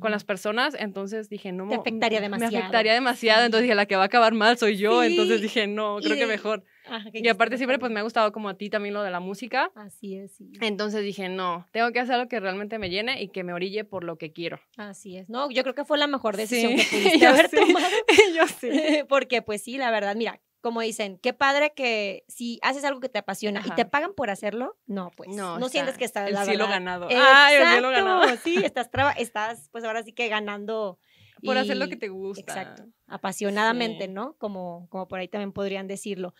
con 0.00 0.10
las 0.10 0.24
personas, 0.24 0.74
entonces 0.78 1.28
dije, 1.28 1.52
no 1.52 1.68
Te 1.68 1.74
afectaría 1.76 2.18
Me 2.20 2.24
demasiado. 2.26 2.56
afectaría 2.58 2.92
demasiado, 2.94 3.44
entonces 3.44 3.62
dije, 3.64 3.74
la 3.74 3.86
que 3.86 3.96
va 3.96 4.02
a 4.02 4.06
acabar 4.06 4.32
mal 4.34 4.56
soy 4.58 4.76
yo, 4.76 5.02
Sí. 5.02 5.10
entonces 5.12 5.40
dije, 5.42 5.66
no, 5.66 5.98
Y 6.00 6.04
creo 6.04 6.16
que 6.16 6.26
mejor. 6.26 6.64
Ajá, 6.88 7.10
que 7.12 7.20
Y 7.20 7.28
aparte 7.28 7.56
siempre 7.58 7.78
pues 7.78 7.92
me 7.92 8.00
ha 8.00 8.02
gustado 8.02 8.32
como 8.32 8.48
a 8.48 8.54
ti 8.56 8.68
también 8.68 8.92
lo 8.94 9.02
de 9.02 9.10
la 9.10 9.20
música. 9.20 9.70
Así 9.74 10.16
es, 10.16 10.32
sí. 10.36 10.50
entonces 10.60 11.02
dije, 11.04 11.28
no, 11.28 11.66
tengo 11.72 11.90
que 11.92 12.00
hacer 12.00 12.14
algo 12.16 12.28
que 12.28 12.40
realmente 12.40 12.78
me 12.78 12.90
llene 12.90 13.22
y 13.22 13.28
que 13.28 13.44
me 13.44 13.52
orille 13.52 13.84
por 13.84 14.02
lo 14.04 14.16
que 14.16 14.32
quiero. 14.32 14.60
Así 14.76 15.16
es. 15.16 15.28
No, 15.28 15.50
yo 15.50 15.62
creo 15.62 15.74
que 15.74 15.84
fue 15.84 15.98
la 15.98 16.06
mejor 16.06 16.36
decisión 16.36 16.72
Sí, 16.76 16.76
que 16.78 16.84
pudiste 16.96 17.18
yo 17.18 17.28
haber 17.28 17.48
tomado. 17.48 17.86
yo 18.36 18.46
sí. 18.48 18.70
Porque, 19.08 19.42
pues 19.42 19.62
sí, 19.62 19.78
la 19.78 19.90
verdad, 19.90 20.16
mira, 20.16 20.40
como 20.62 20.80
dicen, 20.80 21.18
qué 21.18 21.34
padre 21.34 21.74
que 21.76 22.24
si 22.28 22.58
haces 22.62 22.84
algo 22.84 23.00
que 23.00 23.10
te 23.10 23.18
apasiona 23.18 23.60
y 23.60 23.66
Ajá. 23.66 23.74
te 23.74 23.84
pagan 23.84 24.14
por 24.14 24.30
hacerlo, 24.30 24.78
no, 24.86 25.10
pues 25.16 25.28
no, 25.28 25.58
está 25.58 25.68
sientes 25.68 25.98
que 25.98 26.04
estás 26.06 26.28
el 26.28 26.34
la 26.34 26.44
cielo 26.44 26.64
verdad, 26.64 26.76
ganado. 26.78 27.08
Ay, 27.10 27.56
el 27.56 27.68
cielo 27.68 27.90
ganado. 27.90 28.36
Sí, 28.42 28.56
estás, 28.64 28.88
estás, 29.18 29.68
pues 29.70 29.84
ahora 29.84 30.02
sí 30.02 30.14
que 30.14 30.28
ganando. 30.28 30.98
Por 31.44 31.58
hacer 31.58 31.76
lo 31.76 31.86
y- 31.86 31.88
que 31.90 31.96
te 31.96 32.08
gusta. 32.08 32.40
Exacto, 32.40 32.84
apasionadamente, 33.08 34.04
Sí. 34.06 34.10
¿no? 34.12 34.36
Como, 34.38 34.86
como 34.90 35.08
por 35.08 35.18
ahí 35.18 35.28
también 35.28 35.52
podrían 35.52 35.88
decirlo. 35.88 36.34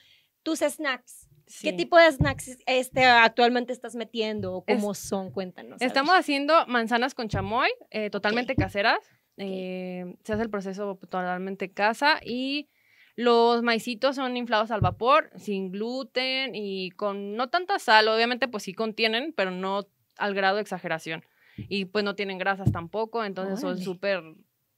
Tus 0.45 0.61
snacks, 0.61 1.29
¿qué 1.47 1.71
Sí. 1.71 1.77
tipo 1.77 1.97
de 1.99 2.11
snacks 2.13 2.59
este, 2.67 3.05
actualmente 3.05 3.73
estás 3.73 3.95
metiendo 3.97 4.55
o 4.55 4.65
cómo 4.65 4.95
son? 4.95 5.31
Cuéntanos. 5.33 5.79
ver. 5.81 5.87
Estamos 5.87 6.15
haciendo 6.15 6.67
manzanas 6.69 7.15
con 7.15 7.29
chamoy, 7.29 7.69
eh, 7.91 8.11
totalmente 8.11 8.55
caseras. 8.55 8.99
Eh, 9.39 10.15
se 10.25 10.33
hace 10.35 10.43
el 10.43 10.51
proceso 10.51 10.97
totalmente 10.97 11.73
casa 11.73 12.21
y 12.25 12.69
los 13.17 13.63
maicitos 13.63 14.17
son 14.17 14.37
inflados 14.37 14.71
al 14.71 14.81
vapor, 14.81 15.31
sin 15.37 15.71
gluten 15.71 16.55
y 16.55 16.91
con 16.93 17.37
no 17.37 17.49
tanta 17.49 17.79
sal. 17.79 18.09
Obviamente, 18.09 18.49
pues 18.49 18.63
sí 18.65 18.75
contienen, 18.75 19.33
pero 19.37 19.51
no 19.51 19.87
al 20.17 20.35
grado 20.35 20.57
de 20.57 20.63
exageración. 20.63 21.25
Y 21.57 21.85
pues 21.85 22.05
no 22.05 22.15
tienen 22.15 22.39
grasas 22.39 22.73
tampoco, 22.73 23.25
entonces 23.25 23.61
son 23.61 23.79
súper, 23.79 24.23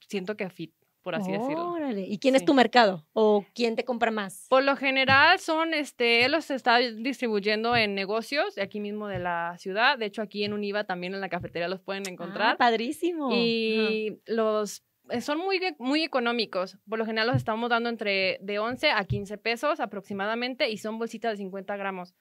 siento 0.08 0.36
que 0.36 0.50
fit, 0.50 0.74
por 1.02 1.14
así 1.14 1.30
decirlo. 1.30 1.70
Órale, 1.70 2.02
¿Y 2.02 2.18
quién 2.18 2.34
es 2.34 2.44
tu 2.44 2.52
mercado? 2.52 3.06
¿O 3.12 3.44
quién 3.54 3.76
te 3.76 3.84
compra 3.84 4.10
más? 4.10 4.46
Por 4.48 4.64
lo 4.64 4.74
general 4.74 5.38
son, 5.38 5.72
este, 5.72 6.28
los 6.28 6.50
está 6.50 6.78
distribuyendo 6.78 7.76
en 7.76 7.94
negocios 7.94 8.56
de 8.56 8.62
aquí 8.62 8.80
mismo 8.80 9.06
de 9.06 9.20
la 9.20 9.56
ciudad. 9.58 9.98
De 9.98 10.06
hecho, 10.06 10.20
aquí 10.20 10.42
en 10.42 10.52
Univa 10.52 10.82
también 10.82 11.14
en 11.14 11.20
la 11.20 11.28
cafetería 11.28 11.68
los 11.68 11.80
pueden 11.80 12.08
encontrar. 12.08 12.54
Ah, 12.54 12.58
padrísimo. 12.58 13.28
Ajá. 13.28 13.36
Y 13.36 14.18
los 14.26 14.82
son 15.20 15.38
muy, 15.38 15.58
de- 15.58 15.76
muy 15.78 16.02
económicos. 16.02 16.78
Por 16.88 16.98
lo 16.98 17.06
general 17.06 17.28
los 17.28 17.36
estamos 17.36 17.70
dando 17.70 17.88
entre 17.88 18.38
de 18.40 18.58
11 18.58 18.90
a 18.90 19.04
15 19.04 19.38
pesos 19.38 19.80
aproximadamente 19.80 20.70
y 20.70 20.78
son 20.78 20.98
bolsitas 20.98 21.32
de 21.32 21.36
50 21.38 21.76
gramos. 21.76 22.14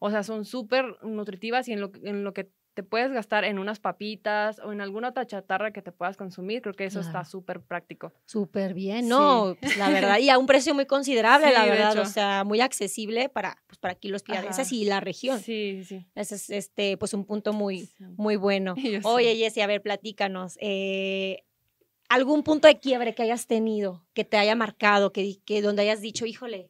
O 0.00 0.10
sea, 0.10 0.22
son 0.22 0.44
súper 0.44 0.84
nutritivas 1.02 1.68
y 1.68 1.72
en 1.72 1.80
lo, 1.80 1.92
en 2.02 2.24
lo 2.24 2.32
que 2.32 2.50
te 2.74 2.82
puedes 2.82 3.12
gastar 3.12 3.44
en 3.44 3.58
unas 3.58 3.80
papitas 3.80 4.58
o 4.60 4.72
en 4.72 4.80
alguna 4.80 5.10
otra 5.10 5.26
chatarra 5.26 5.72
que 5.72 5.82
te 5.82 5.92
puedas 5.92 6.16
consumir, 6.16 6.62
creo 6.62 6.72
que 6.74 6.86
eso 6.86 7.00
Claro. 7.00 7.18
está 7.20 7.30
súper 7.30 7.60
práctico. 7.60 8.14
Súper 8.24 8.72
bien, 8.72 9.02
Sí. 9.02 9.08
no, 9.10 9.58
pues, 9.60 9.76
la 9.76 9.90
verdad, 9.90 10.18
y 10.18 10.30
a 10.30 10.38
un 10.38 10.46
precio 10.46 10.74
muy 10.74 10.86
considerable, 10.86 11.48
Sí, 11.48 11.52
la 11.52 11.66
verdad, 11.66 11.98
o 11.98 12.06
sea, 12.06 12.44
muy 12.44 12.62
accesible 12.62 13.28
para, 13.28 13.62
pues, 13.66 13.78
para 13.78 13.92
aquí 13.92 14.08
los 14.08 14.22
piadenses 14.22 14.72
y 14.72 14.86
la 14.86 15.00
región. 15.00 15.38
Sí, 15.38 15.84
sí. 15.84 16.06
Ese 16.14 16.36
es 16.36 16.48
este, 16.48 16.96
pues 16.96 17.12
un 17.12 17.26
punto 17.26 17.52
muy, 17.52 17.80
sí. 17.80 18.04
muy 18.16 18.36
bueno. 18.36 18.74
Yo. 18.82 19.00
Oye, 19.04 19.36
Jessy, 19.36 19.60
a 19.60 19.66
ver, 19.66 19.82
platícanos. 19.82 20.56
eh, 20.62 21.44
¿Algún 22.12 22.42
punto 22.42 22.68
de 22.68 22.78
quiebre 22.78 23.14
que 23.14 23.22
hayas 23.22 23.46
tenido, 23.46 24.04
que 24.12 24.24
te 24.24 24.36
haya 24.36 24.54
marcado, 24.54 25.14
que, 25.14 25.38
que 25.46 25.62
donde 25.62 25.80
hayas 25.80 26.02
dicho, 26.02 26.26
híjole, 26.26 26.68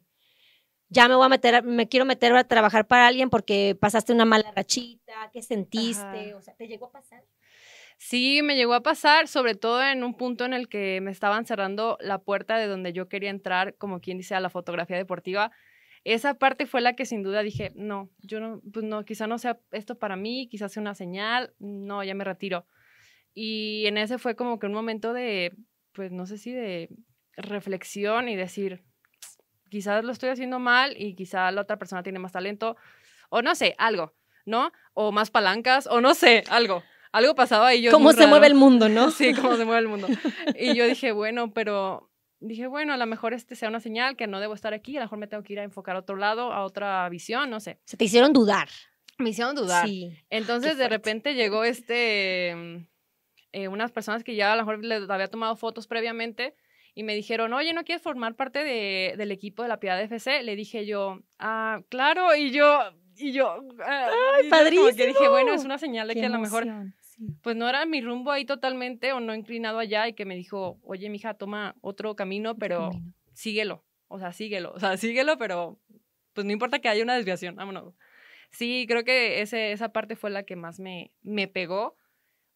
ya 0.87 1.09
me 1.09 1.15
voy 1.15 1.25
a 1.25 1.29
meter, 1.29 1.63
me 1.63 1.89
quiero 1.89 2.05
meter 2.05 2.33
a 2.33 2.45
trabajar 2.45 2.87
para 2.87 3.07
alguien 3.07 3.29
porque 3.29 3.75
pasaste 3.77 4.13
una 4.13 4.23
mala 4.23 4.53
rachita, 4.55 5.29
¿qué 5.33 5.41
sentiste? 5.41 6.29
Ajá. 6.29 6.37
O 6.37 6.41
sea, 6.41 6.55
¿te 6.55 6.69
llegó 6.69 6.85
a 6.85 6.91
pasar? 6.93 7.25
Sí, 7.97 8.41
me 8.41 8.55
llegó 8.55 8.73
a 8.73 8.83
pasar, 8.83 9.27
sobre 9.27 9.55
todo 9.55 9.83
en 9.83 10.05
un 10.05 10.15
punto 10.15 10.45
en 10.45 10.53
el 10.53 10.69
que 10.69 11.01
me 11.01 11.11
estaban 11.11 11.45
cerrando 11.45 11.97
la 11.99 12.19
puerta 12.19 12.57
de 12.57 12.67
donde 12.67 12.93
yo 12.93 13.09
quería 13.09 13.29
entrar, 13.29 13.75
como 13.75 13.99
quien 13.99 14.19
dice, 14.19 14.35
a 14.35 14.39
la 14.39 14.49
fotografía 14.49 14.95
deportiva. 14.95 15.51
Esa 16.05 16.35
parte 16.35 16.67
fue 16.67 16.79
la 16.79 16.95
que 16.95 17.05
sin 17.05 17.21
duda 17.21 17.43
dije, 17.43 17.73
no, 17.75 18.09
yo 18.19 18.39
no, 18.39 18.61
pues 18.71 18.85
no, 18.85 19.03
quizá 19.03 19.27
no 19.27 19.37
sea 19.39 19.59
esto 19.73 19.99
para 19.99 20.15
mí, 20.15 20.47
quizás 20.47 20.71
sea 20.71 20.79
una 20.79 20.95
señal, 20.95 21.53
no, 21.59 22.01
ya 22.01 22.15
me 22.15 22.23
retiro. 22.23 22.65
Y 23.33 23.85
en 23.87 23.97
ese 23.97 24.17
fue 24.17 24.35
como 24.35 24.59
que 24.59 24.67
un 24.67 24.73
momento 24.73 25.13
de, 25.13 25.53
pues 25.93 26.11
no 26.11 26.25
sé 26.25 26.37
si 26.37 26.51
de 26.51 26.89
reflexión 27.35 28.29
y 28.29 28.35
decir, 28.35 28.83
quizás 29.69 30.03
lo 30.03 30.11
estoy 30.11 30.29
haciendo 30.29 30.59
mal 30.59 30.95
y 30.97 31.15
quizá 31.15 31.51
la 31.51 31.61
otra 31.61 31.77
persona 31.77 32.03
tiene 32.03 32.19
más 32.19 32.31
talento, 32.31 32.77
o 33.29 33.41
no 33.41 33.55
sé, 33.55 33.75
algo, 33.79 34.13
¿no? 34.45 34.71
O 34.93 35.11
más 35.11 35.31
palancas, 35.31 35.87
o 35.87 35.99
no 36.01 36.13
sé, 36.13 36.43
algo. 36.49 36.83
Algo 37.11 37.35
pasaba 37.35 37.73
y 37.75 37.83
yo... 37.83 37.91
¿Cómo 37.91 38.11
se 38.11 38.27
mueve 38.27 38.47
el 38.47 38.55
mundo, 38.55 38.89
no? 38.89 39.11
Sí, 39.11 39.33
cómo 39.33 39.55
se 39.55 39.65
mueve 39.65 39.81
el 39.81 39.87
mundo. 39.87 40.07
Y 40.59 40.75
yo 40.75 40.85
dije, 40.85 41.11
bueno, 41.11 41.53
pero 41.53 42.11
dije, 42.39 42.67
bueno, 42.67 42.93
a 42.93 42.97
lo 42.97 43.05
mejor 43.05 43.33
este 43.33 43.55
sea 43.55 43.69
una 43.69 43.79
señal 43.79 44.15
que 44.15 44.27
no 44.27 44.39
debo 44.39 44.53
estar 44.53 44.73
aquí, 44.73 44.97
a 44.97 44.99
lo 44.99 45.05
mejor 45.05 45.19
me 45.19 45.27
tengo 45.27 45.43
que 45.43 45.53
ir 45.53 45.59
a 45.59 45.63
enfocar 45.63 45.95
a 45.95 45.99
otro 45.99 46.17
lado, 46.17 46.51
a 46.51 46.63
otra 46.63 47.07
visión, 47.09 47.49
no 47.49 47.59
sé. 47.59 47.79
Se 47.85 47.97
te 47.97 48.05
hicieron 48.05 48.33
dudar. 48.33 48.69
Me 49.17 49.29
hicieron 49.29 49.55
dudar. 49.55 49.87
Sí. 49.87 50.11
Entonces, 50.29 50.77
de 50.77 50.89
repente 50.89 51.35
llegó 51.35 51.63
este, 51.63 52.53
mm, 52.55 52.92
eh, 53.53 53.67
unas 53.69 53.91
personas 53.91 54.23
que 54.23 54.35
ya 54.35 54.51
a 54.51 54.55
lo 54.55 54.63
mejor 54.65 54.83
les 54.83 55.09
había 55.09 55.27
tomado 55.29 55.55
fotos 55.55 55.87
previamente 55.87 56.55
y 56.95 57.03
me 57.03 57.15
dijeron, 57.15 57.53
oye, 57.53 57.73
¿no 57.73 57.83
quieres 57.85 58.01
formar 58.03 58.35
parte 58.35 58.63
de- 58.63 59.15
del 59.17 59.31
equipo 59.31 59.63
de 59.63 59.69
la 59.69 59.79
Piedad 59.79 59.99
FC? 60.01 60.43
Le 60.43 60.55
dije 60.55 60.85
yo, 60.85 61.21
ah, 61.39 61.81
claro, 61.89 62.35
y 62.35 62.51
yo, 62.51 62.79
y 63.15 63.31
yo, 63.31 63.63
ah, 63.85 64.11
y 64.43 64.49
yo 64.49 64.75
como 64.75 64.95
que 64.95 65.07
dije, 65.07 65.27
bueno, 65.29 65.53
es 65.53 65.61
padrísimo! 65.61 65.65
una 65.65 65.77
señal 65.77 66.07
de 66.07 66.13
Qué 66.13 66.19
que 66.19 66.25
a 66.25 66.29
lo 66.29 66.39
mejor 66.39 66.65
sí. 66.99 67.25
pues 67.41 67.55
no 67.55 67.67
era 67.69 67.85
mi 67.85 68.01
rumbo 68.01 68.31
ahí 68.31 68.45
totalmente 68.45 69.11
o 69.13 69.19
no 69.19 69.33
inclinado 69.33 69.79
allá 69.79 70.07
y 70.07 70.13
que 70.13 70.25
me 70.25 70.35
dijo, 70.35 70.79
oye, 70.83 71.09
mija, 71.09 71.33
toma 71.35 71.75
otro 71.81 72.15
camino, 72.15 72.55
pero 72.57 72.89
camino. 72.91 73.13
síguelo, 73.33 73.83
o 74.07 74.19
sea, 74.19 74.31
síguelo, 74.33 74.71
o 74.73 74.79
sea, 74.79 74.97
síguelo, 74.97 75.37
pero 75.37 75.79
pues 76.33 76.45
no 76.45 76.51
importa 76.53 76.79
que 76.79 76.89
haya 76.89 77.03
una 77.03 77.15
desviación, 77.15 77.55
vámonos. 77.55 77.93
Sí, 78.51 78.85
creo 78.87 79.03
que 79.03 79.41
ese, 79.41 79.71
esa 79.71 79.89
parte 79.89 80.15
fue 80.15 80.29
la 80.29 80.43
que 80.43 80.55
más 80.55 80.79
me, 80.79 81.11
me 81.23 81.47
pegó, 81.47 81.95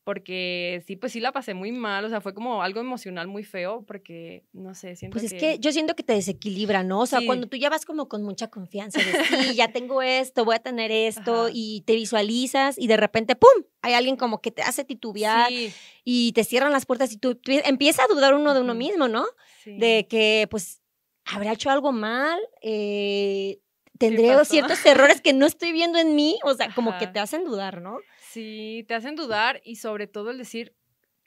porque 0.08 0.82
sí, 0.88 0.96
pues 0.96 1.12
sí 1.12 1.20
la 1.20 1.34
pasé 1.34 1.54
muy 1.54 1.74
mal, 1.74 2.06
o 2.06 2.08
sea, 2.08 2.22
fue 2.22 2.34
como 2.34 2.64
algo 2.64 2.80
emocional 2.80 3.28
muy 3.28 3.44
feo, 3.44 3.84
porque, 3.86 4.46
no 4.54 4.74
sé, 4.74 4.96
siento 4.96 5.16
Pues 5.20 5.26
es 5.26 5.34
que 5.38 5.60
yo 5.60 5.74
siento 5.74 5.98
que 5.98 6.04
te 6.04 6.14
desequilibra, 6.14 6.82
¿no? 6.82 7.02
O 7.02 7.06
sea, 7.06 7.20
Sí. 7.20 7.26
cuando 7.26 7.48
tú 7.48 7.58
ya 7.58 7.70
vas 7.70 7.84
como 7.84 8.08
con 8.08 8.24
mucha 8.24 8.48
confianza 8.48 9.02
de 9.04 9.26
sí, 9.26 9.56
ya 9.56 9.74
tengo 9.74 10.02
esto, 10.02 10.46
voy 10.46 10.56
a 10.56 10.60
tener 10.60 10.92
esto, 10.94 11.48
Ajá. 11.48 11.50
y 11.54 11.82
te 11.82 11.96
visualizas 11.96 12.78
y 12.78 12.88
de 12.88 12.96
repente, 12.96 13.36
¡pum! 13.36 13.66
Hay 13.82 13.96
alguien 13.96 14.16
como 14.16 14.40
que 14.42 14.50
te 14.50 14.62
hace 14.62 14.86
titubear 14.86 15.50
Sí, 15.50 15.74
y 16.06 16.32
te 16.32 16.46
cierran 16.46 16.72
las 16.72 16.86
puertas 16.86 17.12
y 17.12 17.18
tú 17.18 17.36
tú 17.36 17.52
empieza 17.66 18.06
a 18.06 18.08
dudar 18.08 18.34
uno 18.34 18.54
de 18.54 18.62
uno 18.62 18.76
mismo, 18.76 19.10
¿no? 19.10 19.26
sí. 19.62 19.78
De 19.78 20.08
que, 20.10 20.48
pues, 20.50 20.82
habrá 21.26 21.52
hecho 21.52 21.70
algo 21.70 21.92
mal, 21.92 22.40
eh, 22.62 23.60
tendré 23.98 24.46
ciertos 24.46 24.86
errores 24.86 25.20
que 25.20 25.34
no 25.34 25.46
estoy 25.46 25.74
viendo 25.74 26.00
en 26.00 26.16
mí, 26.16 26.40
o 26.46 26.54
sea, 26.54 26.74
como 26.74 26.98
que 26.98 27.08
te 27.08 27.20
hacen 27.20 27.44
dudar, 27.44 27.82
¿no? 27.82 28.00
Sí, 28.32 28.86
te 28.88 28.94
hacen 28.96 29.16
dudar 29.16 29.62
y 29.64 29.78
sobre 29.78 30.08
todo 30.08 30.32
el 30.32 30.38
decir, 30.38 30.76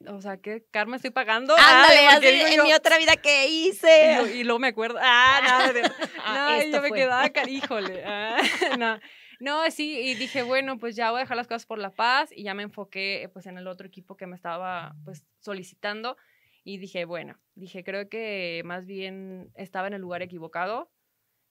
o 0.06 0.20
sea, 0.20 0.36
¿qué 0.38 0.64
karma 0.70 0.96
estoy 0.96 1.10
pagando? 1.10 1.54
Ándale, 1.58 2.06
así, 2.06 2.16
porque 2.16 2.32
digo 2.32 2.46
en 2.46 2.54
yo, 2.56 2.64
mi 2.64 2.72
otra 2.72 2.98
vida 2.98 3.16
que 3.16 3.48
Y, 3.48 3.68
hice. 3.68 4.16
lo- 4.16 4.26
y 4.26 4.44
luego 4.44 4.58
me 4.58 4.68
acuerdo, 4.68 4.98
ah, 5.00 5.40
no, 5.66 5.72
de- 5.72 5.82
Ah, 6.24 6.34
no, 6.50 6.56
y 6.56 6.60
esto 6.60 6.76
yo 6.78 6.82
me 6.82 6.88
fue. 6.88 6.98
quedaba, 6.98 7.28
car- 7.30 7.48
híjole, 7.48 8.02
ah, 8.04 8.36
no. 8.78 8.98
No, 9.40 9.70
sí, 9.70 9.98
y 9.98 10.14
dije, 10.16 10.42
bueno, 10.42 10.78
pues 10.78 10.96
ya 10.96 11.10
voy 11.10 11.18
a 11.20 11.22
dejar 11.22 11.36
las 11.38 11.46
cosas 11.46 11.64
por 11.64 11.78
la 11.78 11.90
paz 11.90 12.30
y 12.30 12.42
ya 12.42 12.52
me 12.52 12.62
enfoqué 12.62 13.30
pues 13.32 13.46
en 13.46 13.56
el 13.56 13.66
otro 13.68 13.86
equipo 13.86 14.14
que 14.16 14.26
me 14.26 14.36
estaba 14.36 14.94
pues 15.04 15.24
solicitando 15.38 16.18
y 16.62 16.76
dije, 16.76 17.06
bueno, 17.06 17.40
dije, 17.54 17.82
creo 17.82 18.10
que 18.10 18.60
más 18.66 18.84
bien 18.84 19.50
estaba 19.54 19.86
en 19.86 19.94
el 19.94 20.02
lugar 20.02 20.20
equivocado 20.20 20.90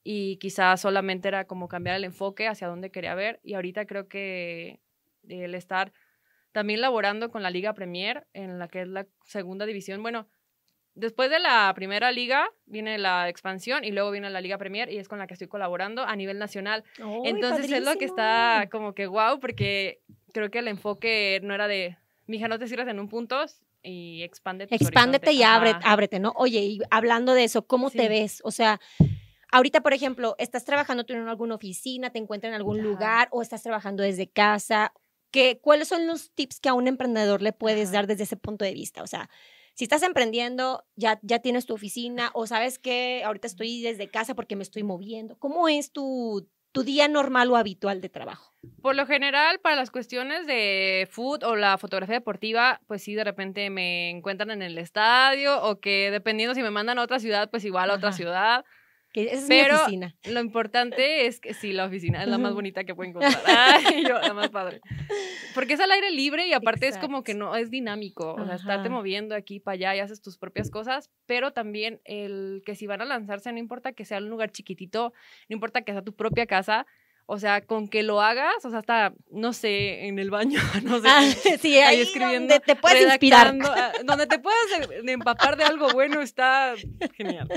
y 0.04 0.38
quizás 0.38 0.82
solamente 0.82 1.28
era 1.30 1.46
como 1.46 1.68
cambiar 1.68 1.96
el 1.96 2.04
enfoque 2.04 2.48
hacia 2.48 2.68
dónde 2.68 2.92
quería 2.92 3.16
ver 3.16 3.40
y 3.44 3.56
ahorita 3.56 3.88
creo 3.88 4.08
que 4.08 4.80
el 5.28 5.56
estar 5.56 5.92
también 6.52 6.82
laborando 6.82 7.30
con 7.30 7.44
la 7.44 7.52
Liga 7.52 7.74
Premier 7.74 8.28
en 8.34 8.60
la 8.60 8.68
que 8.68 8.82
es 8.82 8.88
la 8.88 9.08
segunda 9.24 9.66
división, 9.66 10.02
bueno, 10.02 10.28
Después 11.00 11.30
de 11.30 11.40
la 11.40 11.72
primera 11.76 12.12
liga 12.12 12.50
viene 12.66 12.98
la 12.98 13.30
expansión 13.30 13.86
y 13.86 13.92
luego 13.92 14.12
viene 14.12 14.30
la 14.30 14.42
Liga 14.42 14.58
Premier 14.58 14.92
y 14.92 14.98
es 14.98 15.08
con 15.08 15.18
la 15.18 15.28
que 15.28 15.34
estoy 15.34 15.48
colaborando 15.48 16.04
a 16.04 16.14
nivel 16.18 16.40
nacional. 16.40 16.84
Entonces 17.24 17.72
es 17.72 17.86
lo 17.86 17.96
que 17.96 18.04
está 18.04 18.68
como 18.70 18.94
que 18.94 19.08
wow 19.08 19.40
porque 19.40 20.02
creo 20.34 20.52
que 20.52 20.60
el 20.60 20.68
enfoque 20.68 21.40
no 21.42 21.54
era 21.54 21.70
de, 21.70 21.98
mija, 22.28 22.50
no 22.50 22.60
te 22.60 22.68
cierres 22.68 22.90
en 22.90 23.00
un 23.00 23.08
punto 23.08 23.46
y 23.82 24.24
expande 24.24 24.68
tus 24.68 24.76
Expándete 24.82 25.32
y 25.32 25.42
horizontes". 25.44 25.56
abre, 25.56 25.70
Ajá. 25.70 25.92
ábrete, 25.94 26.20
¿no? 26.20 26.34
Oye, 26.36 26.60
y 26.60 26.80
hablando 26.92 27.34
de 27.34 27.46
eso, 27.46 27.66
¿cómo 27.66 27.92
te 27.92 28.10
ves? 28.10 28.42
O 28.44 28.52
sea, 28.52 28.82
ahorita, 29.54 29.80
por 29.80 29.94
ejemplo, 29.94 30.36
¿estás 30.38 30.66
trabajando 30.66 31.06
tú 31.06 31.14
en 31.14 31.30
alguna 31.30 31.56
oficina, 31.56 32.10
te 32.10 32.20
encuentras 32.20 32.50
en 32.50 32.56
algún 32.56 32.80
Ajá. 32.80 32.90
lugar 32.90 33.28
o 33.32 33.42
estás 33.42 33.64
trabajando 33.64 34.04
desde 34.04 34.30
casa? 34.30 34.92
¿Qué, 35.32 35.60
¿Cuáles 35.62 35.88
son 35.88 36.08
los 36.08 36.32
tips 36.34 36.60
que 36.60 36.70
a 36.70 36.74
un 36.74 36.88
emprendedor 36.88 37.42
le 37.42 37.54
puedes 37.54 37.92
dar 37.92 38.08
desde 38.08 38.24
ese 38.24 38.38
punto 38.38 38.66
de 38.66 38.74
vista? 38.74 39.04
O 39.04 39.08
sea, 39.08 39.30
si 39.80 39.86
estás 39.86 40.04
emprendiendo, 40.04 40.86
ya, 40.96 41.20
ya 41.22 41.40
tienes 41.40 41.66
tu 41.66 41.74
oficina 41.74 42.32
o 42.34 42.48
sabes 42.48 42.80
que 42.80 43.24
ahorita 43.24 43.48
estoy 43.48 43.82
desde 43.82 44.10
casa 44.10 44.36
porque 44.36 44.56
me 44.56 44.64
estoy 44.64 44.84
moviendo. 44.84 45.38
¿Cómo 45.38 45.70
es 45.70 45.92
tu, 45.92 46.50
tu 46.72 46.84
día 46.84 47.08
normal 47.08 47.50
o 47.52 47.56
habitual 47.56 48.02
de 48.02 48.10
trabajo? 48.10 48.54
Por 48.82 48.96
lo 48.96 49.06
general, 49.06 49.60
para 49.60 49.78
las 49.78 49.90
cuestiones 49.90 50.46
de 50.48 51.08
food 51.10 51.44
o 51.44 51.56
la 51.56 51.78
fotografía 51.78 52.16
deportiva, 52.16 52.82
pues 52.88 53.04
sí, 53.04 53.16
de 53.16 53.24
repente 53.24 53.70
me 53.70 54.10
encuentran 54.10 54.52
en 54.52 54.62
el 54.62 54.78
estadio 54.78 55.64
o 55.64 55.80
que 55.80 56.12
dependiendo 56.12 56.56
si 56.56 56.62
me 56.62 56.72
mandan 56.72 57.00
a 57.00 57.04
otra 57.04 57.20
ciudad, 57.20 57.50
pues 57.50 57.64
igual 57.64 57.90
a 57.90 57.96
otra 57.96 58.12
ciudad. 58.12 58.66
Que 59.12 59.24
esa 59.24 59.36
es 59.36 59.46
Pero- 59.48 59.74
mi 59.76 59.82
oficina. 59.82 60.16
Lo 60.26 60.40
importante 60.40 61.26
es 61.26 61.40
que 61.40 61.54
sí, 61.54 61.74
la 61.74 61.86
oficina 61.86 62.22
es 62.22 62.30
la 62.30 62.38
más 62.38 62.54
bonita 62.54 62.84
que 62.84 62.94
puedo 62.94 63.10
encontrar. 63.10 63.42
Ay, 63.48 64.04
yo, 64.08 64.20
la 64.20 64.34
más 64.34 64.50
padre. 64.50 64.82
Porque 65.56 65.74
es 65.74 65.80
al 65.80 65.92
aire 65.92 66.12
libre 66.12 66.48
y 66.48 66.54
aparte 66.54 66.88
es 66.88 66.98
como 66.98 67.24
que 67.24 67.34
no 67.34 67.56
es 67.56 67.72
dinámico. 67.72 68.34
O 68.36 68.46
sea, 68.46 68.56
estarte 68.56 68.90
moviendo 68.90 69.36
aquí 69.36 69.60
para 69.60 69.74
allá 69.74 69.96
y 69.96 70.00
haces 70.00 70.22
tus 70.22 70.38
propias 70.38 70.70
cosas, 70.70 71.10
pero 71.26 71.52
también 71.52 72.02
el 72.06 72.62
que 72.66 72.76
si 72.76 72.86
van 72.86 73.02
a 73.02 73.06
lanzarse, 73.06 73.52
no 73.52 73.58
importa 73.58 73.94
que 73.94 74.06
sea 74.06 74.20
un 74.20 74.30
lugar 74.30 74.52
chiquitito, 74.52 75.12
no 75.50 75.54
importa 75.56 75.82
que 75.82 75.92
sea 75.92 76.04
tu 76.04 76.14
propia 76.14 76.46
casa. 76.46 76.86
O 77.32 77.38
sea, 77.38 77.62
con 77.62 77.88
que 77.90 78.02
lo 78.02 78.22
hagas, 78.22 78.66
o 78.66 78.72
sea, 78.72 78.80
hasta, 78.80 79.14
no 79.30 79.54
sé, 79.54 80.08
en 80.08 80.18
el 80.18 80.32
baño, 80.32 80.60
no 80.84 81.00
sé. 81.00 81.08
Ah, 81.08 81.22
sí, 81.62 81.78
ahí, 81.78 81.98
ahí 81.98 82.02
escribiendo, 82.02 82.56
donde 82.56 82.60
te 82.60 82.76
puedes 82.76 83.06
inspirar. 83.06 83.56
ah, 83.66 83.92
donde 84.04 84.26
te 84.26 84.40
puedas 84.40 84.58
empapar 85.06 85.56
de 85.56 85.64
algo 85.64 85.90
bueno 85.94 86.22
está 86.22 86.74
genial. 87.14 87.48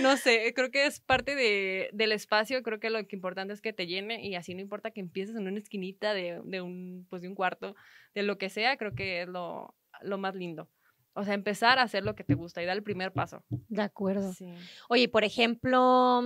No 0.00 0.16
sé, 0.16 0.52
creo 0.54 0.70
que 0.70 0.86
es 0.86 1.00
parte 1.00 1.34
de, 1.34 1.90
del 1.92 2.12
espacio, 2.12 2.62
creo 2.62 2.78
que 2.78 2.88
lo 2.88 3.04
que 3.04 3.16
importante 3.16 3.52
es 3.52 3.60
que 3.60 3.72
te 3.72 3.88
llene 3.88 4.24
y 4.24 4.36
así 4.36 4.54
no 4.54 4.60
importa 4.60 4.92
que 4.92 5.00
empieces 5.00 5.34
en 5.34 5.48
una 5.48 5.58
esquinita 5.58 6.14
de, 6.14 6.40
de 6.44 6.60
un, 6.60 7.04
pues 7.10 7.20
de 7.20 7.26
un 7.26 7.34
cuarto, 7.34 7.74
de 8.14 8.22
lo 8.22 8.38
que 8.38 8.48
sea, 8.48 8.76
creo 8.76 8.94
que 8.94 9.22
es 9.22 9.28
lo, 9.28 9.74
lo 10.02 10.18
más 10.18 10.36
lindo. 10.36 10.70
O 11.14 11.24
sea, 11.24 11.34
empezar 11.34 11.80
a 11.80 11.82
hacer 11.82 12.04
lo 12.04 12.14
que 12.14 12.22
te 12.22 12.34
gusta 12.34 12.62
y 12.62 12.66
dar 12.66 12.76
el 12.76 12.84
primer 12.84 13.10
paso. 13.10 13.42
De 13.48 13.82
acuerdo. 13.82 14.32
Sí. 14.34 14.54
Oye, 14.88 15.08
por 15.08 15.24
ejemplo, 15.24 16.22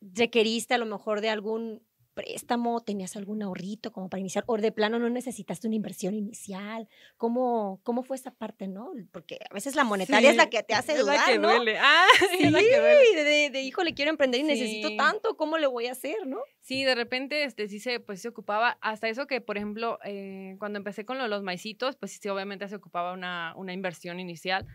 requeriste 0.00 0.74
a 0.74 0.78
lo 0.78 0.86
mejor 0.86 1.20
de 1.20 1.30
algún 1.30 1.86
préstamo, 2.16 2.80
tenías 2.82 3.14
algún 3.14 3.42
ahorrito 3.42 3.92
como 3.92 4.08
para 4.08 4.20
iniciar, 4.22 4.42
o 4.46 4.56
de 4.56 4.72
plano 4.72 4.98
no 4.98 5.10
necesitaste 5.10 5.66
una 5.66 5.76
inversión 5.76 6.14
inicial. 6.14 6.88
¿Cómo, 7.18 7.78
cómo 7.84 8.02
fue 8.02 8.16
esa 8.16 8.30
parte, 8.30 8.66
no? 8.68 8.90
Porque 9.12 9.38
a 9.50 9.52
veces 9.52 9.76
la 9.76 9.84
monetaria 9.84 10.30
es 10.30 10.36
la 10.36 10.44
Sí, 10.44 10.50
que 10.50 10.62
te 10.62 10.74
hace 10.74 10.92
es 10.94 11.00
dudar, 11.00 11.18
la 11.18 11.26
que 11.26 11.38
¿no? 11.38 11.48
duele. 11.48 11.76
Ah, 11.78 12.06
Sí, 12.30 12.38
es 12.44 12.50
la 12.52 12.58
que 12.60 12.80
duele. 12.80 13.14
de, 13.14 13.24
de, 13.24 13.50
de, 13.50 13.62
híjole, 13.62 13.92
quiero 13.94 14.10
emprender 14.10 14.40
y 14.40 14.44
necesito 14.44 14.88
Sí. 14.88 14.96
tanto, 14.96 15.36
¿cómo 15.36 15.58
le 15.58 15.66
voy 15.66 15.86
a 15.86 15.92
hacer, 15.92 16.26
no? 16.26 16.38
Sí, 16.62 16.82
de 16.84 16.94
repente 16.94 17.44
este, 17.44 17.68
sí 17.68 17.78
se, 17.78 18.00
pues, 18.00 18.22
se 18.22 18.28
ocupaba, 18.28 18.78
hasta 18.80 19.08
eso 19.08 19.26
que, 19.26 19.42
por 19.42 19.58
ejemplo, 19.58 19.98
eh, 20.02 20.56
cuando 20.58 20.78
empecé 20.78 21.04
con 21.04 21.18
lo 21.18 21.24
de 21.24 21.28
los 21.28 21.42
maicitos, 21.42 21.96
pues 21.96 22.12
sí, 22.18 22.28
obviamente 22.30 22.66
se 22.68 22.76
ocupaba 22.76 23.12
una, 23.12 23.52
una 23.56 23.74
inversión 23.74 24.18
inicial. 24.18 24.66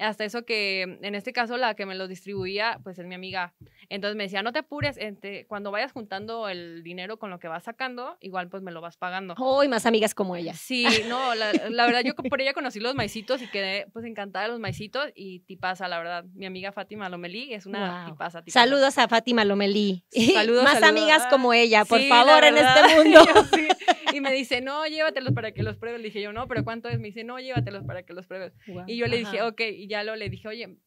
Hasta 0.00 0.24
eso 0.24 0.44
que, 0.44 0.82
en 1.02 1.14
este 1.14 1.32
caso, 1.32 1.56
la 1.56 1.74
que 1.74 1.86
me 1.86 1.94
lo 1.94 2.08
distribuía, 2.08 2.80
pues 2.82 2.98
es 2.98 3.06
mi 3.06 3.14
amiga. 3.14 3.52
Entonces 3.88 4.16
me 4.16 4.22
decía, 4.24 4.42
no 4.42 4.52
te 4.52 4.60
apures, 4.60 4.96
este, 4.98 5.46
cuando 5.46 5.70
vayas 5.70 5.92
juntando 5.92 6.48
el 6.48 6.82
dinero 6.82 7.18
con 7.18 7.28
lo 7.30 7.38
que 7.38 7.48
vas 7.48 7.64
sacando, 7.64 8.16
igual 8.20 8.48
pues 8.48 8.62
me 8.62 8.70
lo 8.70 8.80
vas 8.80 8.96
pagando. 8.96 9.34
Hoy 9.38 9.68
más 9.68 9.84
amigas 9.86 10.14
como 10.14 10.36
ella. 10.36 10.54
Sí, 10.54 10.86
no, 11.08 11.34
la, 11.34 11.52
la 11.70 11.86
verdad 11.86 12.02
yo 12.04 12.14
por 12.14 12.40
ella 12.40 12.52
conocí 12.54 12.78
los 12.80 12.94
maicitos 12.94 13.42
y 13.42 13.48
quedé 13.48 13.86
pues 13.92 14.04
encantada 14.04 14.44
de 14.46 14.50
los 14.52 14.60
maicitos 14.60 15.08
y 15.14 15.40
tipaza, 15.40 15.88
la 15.88 15.98
verdad. 15.98 16.24
Mi 16.34 16.46
amiga 16.46 16.72
Fátima 16.72 17.08
Lomelí 17.08 17.52
es 17.52 17.66
una 17.66 18.04
Wow. 18.04 18.12
tipaza, 18.12 18.42
tipaza. 18.42 18.60
Saludos 18.64 18.96
a 18.98 19.08
Fátima 19.08 19.44
Lomelí. 19.44 20.04
Saludos, 20.34 20.64
más 20.64 20.74
saludos. 20.80 20.90
amigas 21.02 21.22
Ah, 21.26 21.28
como 21.30 21.52
ella, 21.52 21.84
por 21.84 22.00
Sí, 22.00 22.08
favor, 22.08 22.44
en 22.44 22.56
este 22.56 22.94
mundo. 22.96 23.20
Yo 23.26 23.44
sí. 23.54 23.68
Y 24.12 24.20
me 24.20 24.32
dice, 24.32 24.60
no, 24.60 24.86
llévatelos 24.86 25.32
para 25.32 25.52
que 25.52 25.62
los 25.62 25.76
pruebes. 25.76 26.00
Le 26.00 26.06
dije 26.08 26.20
yo, 26.22 26.32
no, 26.32 26.48
pero 26.48 26.64
¿cuánto 26.64 26.88
es? 26.88 26.98
Me 26.98 27.08
dice, 27.08 27.22
no, 27.24 27.38
llévatelos 27.38 27.84
para 27.84 28.02
que 28.02 28.12
los 28.12 28.26
pruebes. 28.26 28.52
Y 28.86 28.96
yo 28.96 29.06
le 29.06 29.18
dije, 29.18 29.38
Ajá. 29.40 29.48
ok, 29.48 29.60
y 29.60 29.86
ya 29.90 30.04
lo 30.04 30.16
le 30.16 30.30
dije, 30.30 30.48
oye, 30.48 30.78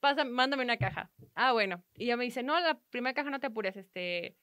pasa, 0.00 0.24
mándame 0.24 0.62
una 0.62 0.76
caja. 0.78 1.10
Ah, 1.34 1.52
bueno. 1.52 1.84
Y 1.94 2.04
ella 2.04 2.16
me 2.16 2.24
dice, 2.24 2.42
no, 2.42 2.58
la 2.60 2.80
primera 2.90 3.12
caja 3.12 3.28
no 3.28 3.40
te 3.40 3.48
apures, 3.48 3.76
este, 3.76 4.36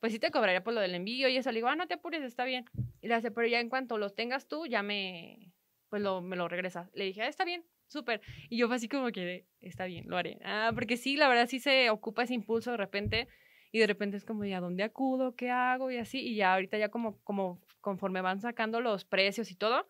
pues 0.00 0.12
sí 0.12 0.18
te 0.18 0.30
cobraría 0.30 0.64
por 0.64 0.74
lo 0.74 0.80
del 0.80 0.94
envío 0.94 1.28
y 1.28 1.36
eso. 1.36 1.50
Le 1.50 1.58
digo, 1.58 1.68
ah, 1.68 1.76
no 1.76 1.86
te 1.86 1.94
apures, 1.94 2.22
está 2.22 2.44
bien. 2.44 2.64
Y 3.00 3.08
le 3.08 3.14
hace, 3.14 3.30
pero 3.30 3.46
ya 3.46 3.60
en 3.60 3.68
cuanto 3.68 3.96
los 3.96 4.14
tengas 4.14 4.48
tú, 4.48 4.66
ya 4.66 4.82
me, 4.82 5.52
pues 5.88 6.02
lo, 6.02 6.20
me 6.20 6.36
lo 6.36 6.48
regresas. 6.48 6.90
Le 6.94 7.04
dije, 7.04 7.22
ah, 7.22 7.28
está 7.28 7.44
bien, 7.44 7.64
súper. 7.86 8.20
Y 8.50 8.58
yo 8.58 8.66
fue 8.66 8.76
así 8.76 8.88
como 8.88 9.10
que, 9.12 9.46
está 9.60 9.86
bien, 9.86 10.06
lo 10.08 10.16
haré. 10.16 10.38
Ah, 10.44 10.72
porque 10.74 10.96
sí, 10.96 11.16
la 11.16 11.28
verdad 11.28 11.46
sí 11.46 11.60
se 11.60 11.90
ocupa 11.90 12.24
ese 12.24 12.34
impulso 12.34 12.72
de 12.72 12.76
repente. 12.76 13.28
Y 13.70 13.78
de 13.78 13.86
repente 13.86 14.16
es 14.16 14.24
como, 14.24 14.44
¿y 14.44 14.52
a 14.52 14.60
dónde 14.60 14.82
acudo? 14.84 15.34
¿Qué 15.34 15.50
hago? 15.50 15.90
Y 15.90 15.96
así. 15.98 16.20
Y 16.20 16.36
ya 16.36 16.54
ahorita 16.54 16.78
ya 16.78 16.90
como, 16.90 17.20
como 17.22 17.60
conforme 17.80 18.20
van 18.20 18.40
sacando 18.40 18.80
los 18.80 19.04
precios 19.04 19.50
y 19.50 19.56
todo, 19.56 19.88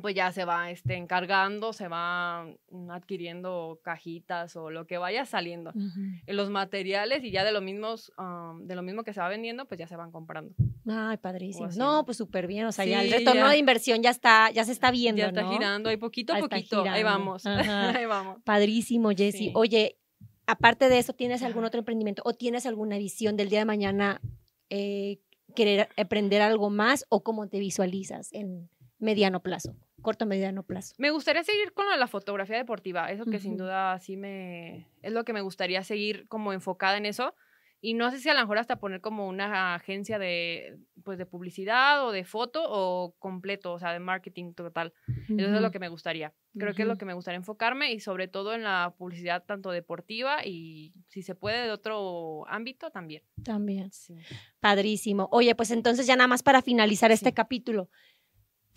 pues 0.00 0.14
ya 0.14 0.30
se 0.32 0.44
va 0.44 0.70
este, 0.70 0.94
encargando, 0.94 1.72
se 1.72 1.88
va 1.88 2.46
mm, 2.70 2.90
adquiriendo 2.90 3.80
cajitas 3.82 4.54
o 4.56 4.70
lo 4.70 4.86
que 4.86 4.98
vaya 4.98 5.24
saliendo. 5.24 5.72
En 5.74 6.36
los 6.36 6.50
materiales 6.50 7.24
y 7.24 7.30
ya 7.30 7.44
de 7.44 7.52
lo, 7.52 7.60
mismos, 7.60 8.12
de 8.60 8.74
lo 8.74 8.82
mismo 8.82 9.02
que 9.02 9.12
se 9.12 9.20
va 9.20 9.28
vendiendo, 9.28 9.66
pues 9.66 9.78
ya 9.78 9.86
se 9.86 9.96
van 9.96 10.12
comprando. 10.12 10.54
Ay, 10.86 11.16
padrísimo. 11.16 11.68
No, 11.76 12.04
pues 12.04 12.16
súper 12.16 12.46
bien. 12.46 12.66
O 12.66 12.72
sea, 12.72 12.84
ya 12.84 13.02
el 13.02 13.10
retorno 13.10 13.48
de 13.48 13.58
inversión 13.58 14.02
ya 14.02 14.10
está, 14.10 14.50
ya 14.50 14.64
se 14.64 14.72
está 14.72 14.90
viendo. 14.90 15.20
Ya 15.20 15.28
está 15.28 15.48
girando, 15.48 15.90
ahí 15.90 15.96
poquito 15.96 16.34
a 16.34 16.38
poquito. 16.38 16.82
Ahí 16.82 17.02
vamos. 17.02 17.44
ahí 17.46 18.06
vamos. 18.06 18.38
Padrísimo, 18.44 19.10
Jessy. 19.10 19.50
Oye, 19.54 19.98
aparte 20.46 20.88
de 20.88 20.98
eso, 20.98 21.12
¿tienes 21.12 21.42
algún 21.42 21.64
otro 21.64 21.78
emprendimiento 21.78 22.22
o 22.24 22.32
tienes 22.32 22.66
alguna 22.66 22.98
visión 22.98 23.36
del 23.36 23.48
día 23.48 23.60
de 23.60 23.64
mañana 23.64 24.20
eh, 24.68 25.18
querer 25.54 25.88
aprender 25.96 26.42
algo 26.42 26.70
más 26.70 27.06
o 27.08 27.22
cómo 27.22 27.48
te 27.48 27.58
visualizas 27.58 28.32
en 28.32 28.68
mediano 29.00 29.42
plazo, 29.42 29.74
corto 30.02 30.26
mediano 30.26 30.62
plazo. 30.62 30.94
Me 30.98 31.10
gustaría 31.10 31.42
seguir 31.42 31.72
con 31.72 31.86
lo 31.86 31.92
de 31.92 31.98
la 31.98 32.06
fotografía 32.06 32.56
deportiva, 32.56 33.10
eso 33.10 33.24
que 33.24 33.40
sin 33.40 33.56
duda 33.56 33.98
sí 33.98 34.16
me 34.16 34.86
es 35.02 35.12
lo 35.12 35.24
que 35.24 35.32
me 35.32 35.40
gustaría 35.40 35.82
seguir 35.82 36.28
como 36.28 36.52
enfocada 36.52 36.96
en 36.96 37.06
eso 37.06 37.34
y 37.82 37.94
no 37.94 38.10
sé 38.10 38.18
si 38.18 38.28
a 38.28 38.34
lo 38.34 38.40
mejor 38.40 38.58
hasta 38.58 38.78
poner 38.78 39.00
como 39.00 39.26
una 39.26 39.74
agencia 39.74 40.18
de 40.18 40.78
pues 41.02 41.16
de 41.16 41.24
publicidad 41.24 42.06
o 42.06 42.12
de 42.12 42.24
foto 42.24 42.62
o 42.66 43.14
completo, 43.18 43.72
o 43.72 43.78
sea, 43.78 43.92
de 43.92 44.00
marketing 44.00 44.52
total. 44.52 44.92
Eso 45.30 45.54
es 45.54 45.62
lo 45.62 45.70
que 45.70 45.78
me 45.78 45.88
gustaría. 45.88 46.34
Creo 46.58 46.74
que 46.74 46.82
es 46.82 46.88
lo 46.88 46.98
que 46.98 47.06
me 47.06 47.14
gustaría 47.14 47.38
enfocarme 47.38 47.92
y 47.92 48.00
sobre 48.00 48.28
todo 48.28 48.54
en 48.54 48.64
la 48.64 48.94
publicidad 48.98 49.44
tanto 49.44 49.70
deportiva 49.70 50.44
y 50.44 50.92
si 51.08 51.22
se 51.22 51.34
puede 51.34 51.64
de 51.64 51.70
otro 51.70 52.46
ámbito 52.48 52.90
también. 52.90 53.22
También. 53.42 53.90
Sí. 53.92 54.14
Padrísimo. 54.60 55.28
Oye, 55.32 55.54
pues 55.54 55.70
entonces 55.70 56.06
ya 56.06 56.16
nada 56.16 56.28
más 56.28 56.42
para 56.42 56.60
finalizar 56.60 57.10
este 57.10 57.32
capítulo, 57.32 57.88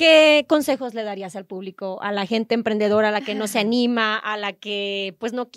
¿Qué 0.03 0.45
consejos 0.50 0.93
le 0.93 1.03
darías 1.03 1.38
al 1.38 1.45
público, 1.45 1.98
a 2.01 2.12
la 2.12 2.25
gente 2.25 2.55
emprendedora, 2.55 3.07
a 3.07 3.12
la 3.12 3.22
que 3.22 3.36
no 3.36 3.48
se 3.48 3.60
anima, 3.60 4.17
a 4.17 4.36
la 4.36 4.51
que 4.51 5.15
pues 5.17 5.31
no 5.31 5.50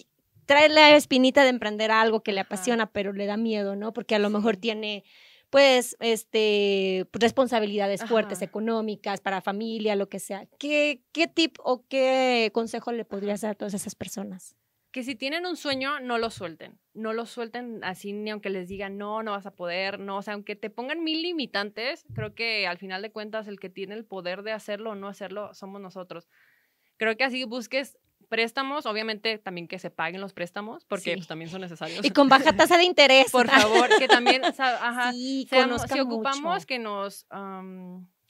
trae 0.44 0.68
la 0.68 0.94
espinita 0.94 1.42
de 1.42 1.48
emprender 1.48 1.90
algo 1.90 2.22
que 2.22 2.30
le 2.30 2.38
apasiona, 2.38 2.86
pero 2.86 3.12
le 3.12 3.26
da 3.26 3.36
miedo, 3.36 3.74
¿no? 3.74 3.92
Porque 3.92 4.14
a 4.14 4.20
lo 4.20 4.30
mejor 4.30 4.56
tiene 4.56 5.02
pues 5.50 5.96
este 5.98 7.08
responsabilidades 7.12 8.04
fuertes 8.04 8.40
económicas 8.40 9.20
para 9.20 9.40
familia, 9.40 9.96
lo 9.96 10.08
que 10.08 10.20
sea. 10.20 10.46
¿Qué, 10.60 11.02
¿Qué 11.10 11.26
tip 11.26 11.56
o 11.64 11.84
qué 11.88 12.52
consejo 12.54 12.92
le 12.92 13.04
podrías 13.04 13.40
dar 13.40 13.50
a 13.50 13.54
todas 13.56 13.74
esas 13.74 13.96
personas? 13.96 14.54
Que 14.96 15.02
si 15.02 15.14
tienen 15.14 15.44
un 15.44 15.58
sueño, 15.58 16.00
no 16.00 16.16
lo 16.16 16.30
suelten. 16.30 16.78
No 16.94 17.12
lo 17.12 17.26
suelten 17.26 17.84
así 17.84 18.14
ni 18.14 18.30
aunque 18.30 18.48
les 18.48 18.66
digan, 18.66 18.96
no, 18.96 19.22
no 19.22 19.32
vas 19.32 19.44
a 19.44 19.50
poder, 19.50 20.00
no. 20.00 20.16
O 20.16 20.22
sea, 20.22 20.32
aunque 20.32 20.56
te 20.56 20.70
pongan 20.70 21.04
mil 21.04 21.20
limitantes, 21.20 22.06
creo 22.14 22.34
que 22.34 22.66
al 22.66 22.78
final 22.78 23.02
de 23.02 23.12
cuentas 23.12 23.46
el 23.46 23.60
que 23.60 23.68
tiene 23.68 23.94
el 23.94 24.06
poder 24.06 24.42
de 24.42 24.52
hacerlo 24.52 24.92
o 24.92 24.94
no 24.94 25.08
hacerlo 25.08 25.52
somos 25.52 25.82
nosotros. 25.82 26.30
Creo 26.96 27.14
que 27.14 27.24
así 27.24 27.44
busques 27.44 27.98
préstamos, 28.30 28.86
obviamente 28.86 29.36
también 29.36 29.68
que 29.68 29.78
se 29.78 29.90
paguen 29.90 30.22
los 30.22 30.32
préstamos, 30.32 30.86
porque 30.86 31.12
pues, 31.14 31.26
también 31.26 31.50
son 31.50 31.60
necesarios. 31.60 32.02
Y 32.02 32.08
con 32.08 32.30
baja 32.30 32.56
tasa 32.56 32.78
de 32.78 32.84
interés. 32.84 33.30
Por 33.30 33.48
favor, 33.48 33.90
que 33.98 34.08
también, 34.08 34.44
ajá, 34.46 35.12
sí, 35.12 35.46
si 35.92 36.00
ocupamos 36.00 36.64
que 36.64 36.78
nos 36.78 37.26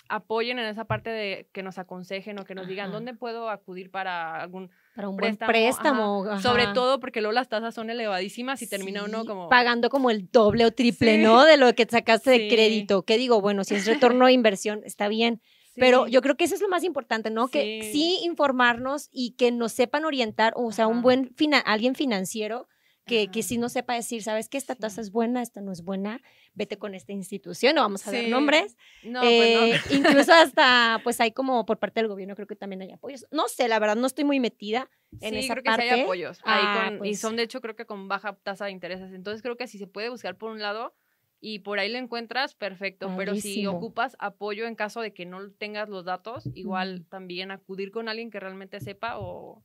apoyen 0.08 0.58
en 0.58 0.66
esa 0.66 0.84
parte 0.84 1.10
de 1.10 1.48
que 1.52 1.62
nos 1.62 1.78
aconsejen 1.78 2.40
o 2.40 2.44
que 2.44 2.56
nos 2.56 2.66
digan 2.66 2.90
dónde 2.90 3.14
puedo 3.14 3.50
acudir 3.50 3.92
para 3.92 4.42
algún 4.42 4.72
para 4.96 5.10
un 5.10 5.16
préstamo, 5.16 5.52
buen 5.52 6.26
préstamo. 6.26 6.40
Sobre 6.40 6.68
todo 6.68 6.98
porque 6.98 7.20
luego 7.20 7.32
las 7.32 7.50
tasas 7.50 7.74
son 7.74 7.90
elevadísimas 7.90 8.62
y 8.62 8.66
termina 8.66 9.04
uno 9.04 9.26
como... 9.26 9.50
Pagando 9.50 9.90
como 9.90 10.10
el 10.10 10.30
doble 10.30 10.64
o 10.64 10.70
triple, 10.72 11.18
¿no? 11.18 11.44
De 11.44 11.58
lo 11.58 11.74
que 11.74 11.84
sacaste 11.84 12.30
de 12.30 12.48
crédito. 12.48 13.02
¿Qué 13.02 13.18
digo? 13.18 13.42
Bueno, 13.42 13.62
si 13.64 13.74
es 13.74 13.84
retorno 13.86 14.24
de 14.24 14.32
inversión, 14.32 14.80
está 14.84 15.08
bien. 15.08 15.42
Pero 15.74 16.06
yo 16.06 16.22
creo 16.22 16.38
que 16.38 16.44
eso 16.44 16.54
es 16.54 16.62
lo 16.62 16.68
más 16.70 16.82
importante, 16.82 17.28
¿no? 17.28 17.48
Que 17.48 17.90
sí 17.92 18.20
informarnos 18.22 19.10
y 19.12 19.32
que 19.32 19.52
nos 19.52 19.72
sepan 19.72 20.06
orientar, 20.06 20.54
o 20.56 20.72
sea, 20.72 20.86
un 20.86 21.02
buen, 21.02 21.34
alguien 21.66 21.94
financiero 21.94 22.66
que, 23.06 23.30
que 23.30 23.42
sí 23.42 23.56
no 23.56 23.68
sepa 23.68 23.94
decir, 23.94 24.22
¿sabes 24.22 24.48
qué? 24.48 24.58
Esta 24.58 24.74
tasa 24.74 25.00
es 25.00 25.10
buena, 25.12 25.40
esta 25.40 25.60
no 25.60 25.72
es 25.72 25.82
buena, 25.82 26.20
vete 26.54 26.76
con 26.76 26.94
esta 26.94 27.12
institución, 27.12 27.76
no 27.76 27.82
vamos 27.82 28.06
a 28.06 28.12
dar 28.12 28.24
nombres. 28.28 28.76
No, 29.02 29.20
pues 29.20 29.56
no. 29.56 29.66
Eh, 29.66 29.80
incluso 29.90 30.32
hasta, 30.32 31.00
pues 31.04 31.20
hay 31.20 31.30
como 31.32 31.64
por 31.64 31.78
parte 31.78 32.00
del 32.00 32.08
gobierno, 32.08 32.34
creo 32.34 32.46
que 32.46 32.56
también 32.56 32.82
hay 32.82 32.92
apoyos. 32.92 33.26
No 33.30 33.48
sé, 33.48 33.68
la 33.68 33.78
verdad, 33.78 33.96
no 33.96 34.06
estoy 34.06 34.24
muy 34.24 34.40
metida 34.40 34.90
en 35.20 35.34
esa 35.34 35.54
creo 35.54 35.64
parte. 35.64 35.82
Que 35.82 35.88
sí 35.88 35.94
hay 35.94 36.00
apoyos. 36.02 36.40
Ah, 36.44 36.90
Y 36.92 36.98
pues 36.98 37.20
son, 37.20 37.36
de 37.36 37.44
hecho, 37.44 37.60
creo 37.60 37.76
que 37.76 37.86
con 37.86 38.08
baja 38.08 38.36
tasa 38.42 38.66
de 38.66 38.72
intereses. 38.72 39.12
Entonces, 39.12 39.42
creo 39.42 39.56
que 39.56 39.68
si 39.68 39.78
se 39.78 39.86
puede 39.86 40.08
buscar 40.08 40.36
por 40.36 40.50
un 40.50 40.60
lado 40.60 40.94
y 41.40 41.60
por 41.60 41.78
ahí 41.78 41.90
lo 41.90 41.98
encuentras, 41.98 42.54
perfecto. 42.54 43.12
Pero 43.16 43.34
si 43.36 43.66
ocupas 43.66 44.16
apoyo 44.18 44.66
en 44.66 44.74
caso 44.74 45.00
de 45.00 45.12
que 45.12 45.26
no 45.26 45.50
tengas 45.52 45.88
los 45.88 46.04
datos, 46.04 46.48
igual 46.54 47.04
también 47.08 47.50
acudir 47.50 47.92
con 47.92 48.08
alguien 48.08 48.30
que 48.30 48.40
realmente 48.40 48.80
sepa 48.80 49.18
o 49.18 49.62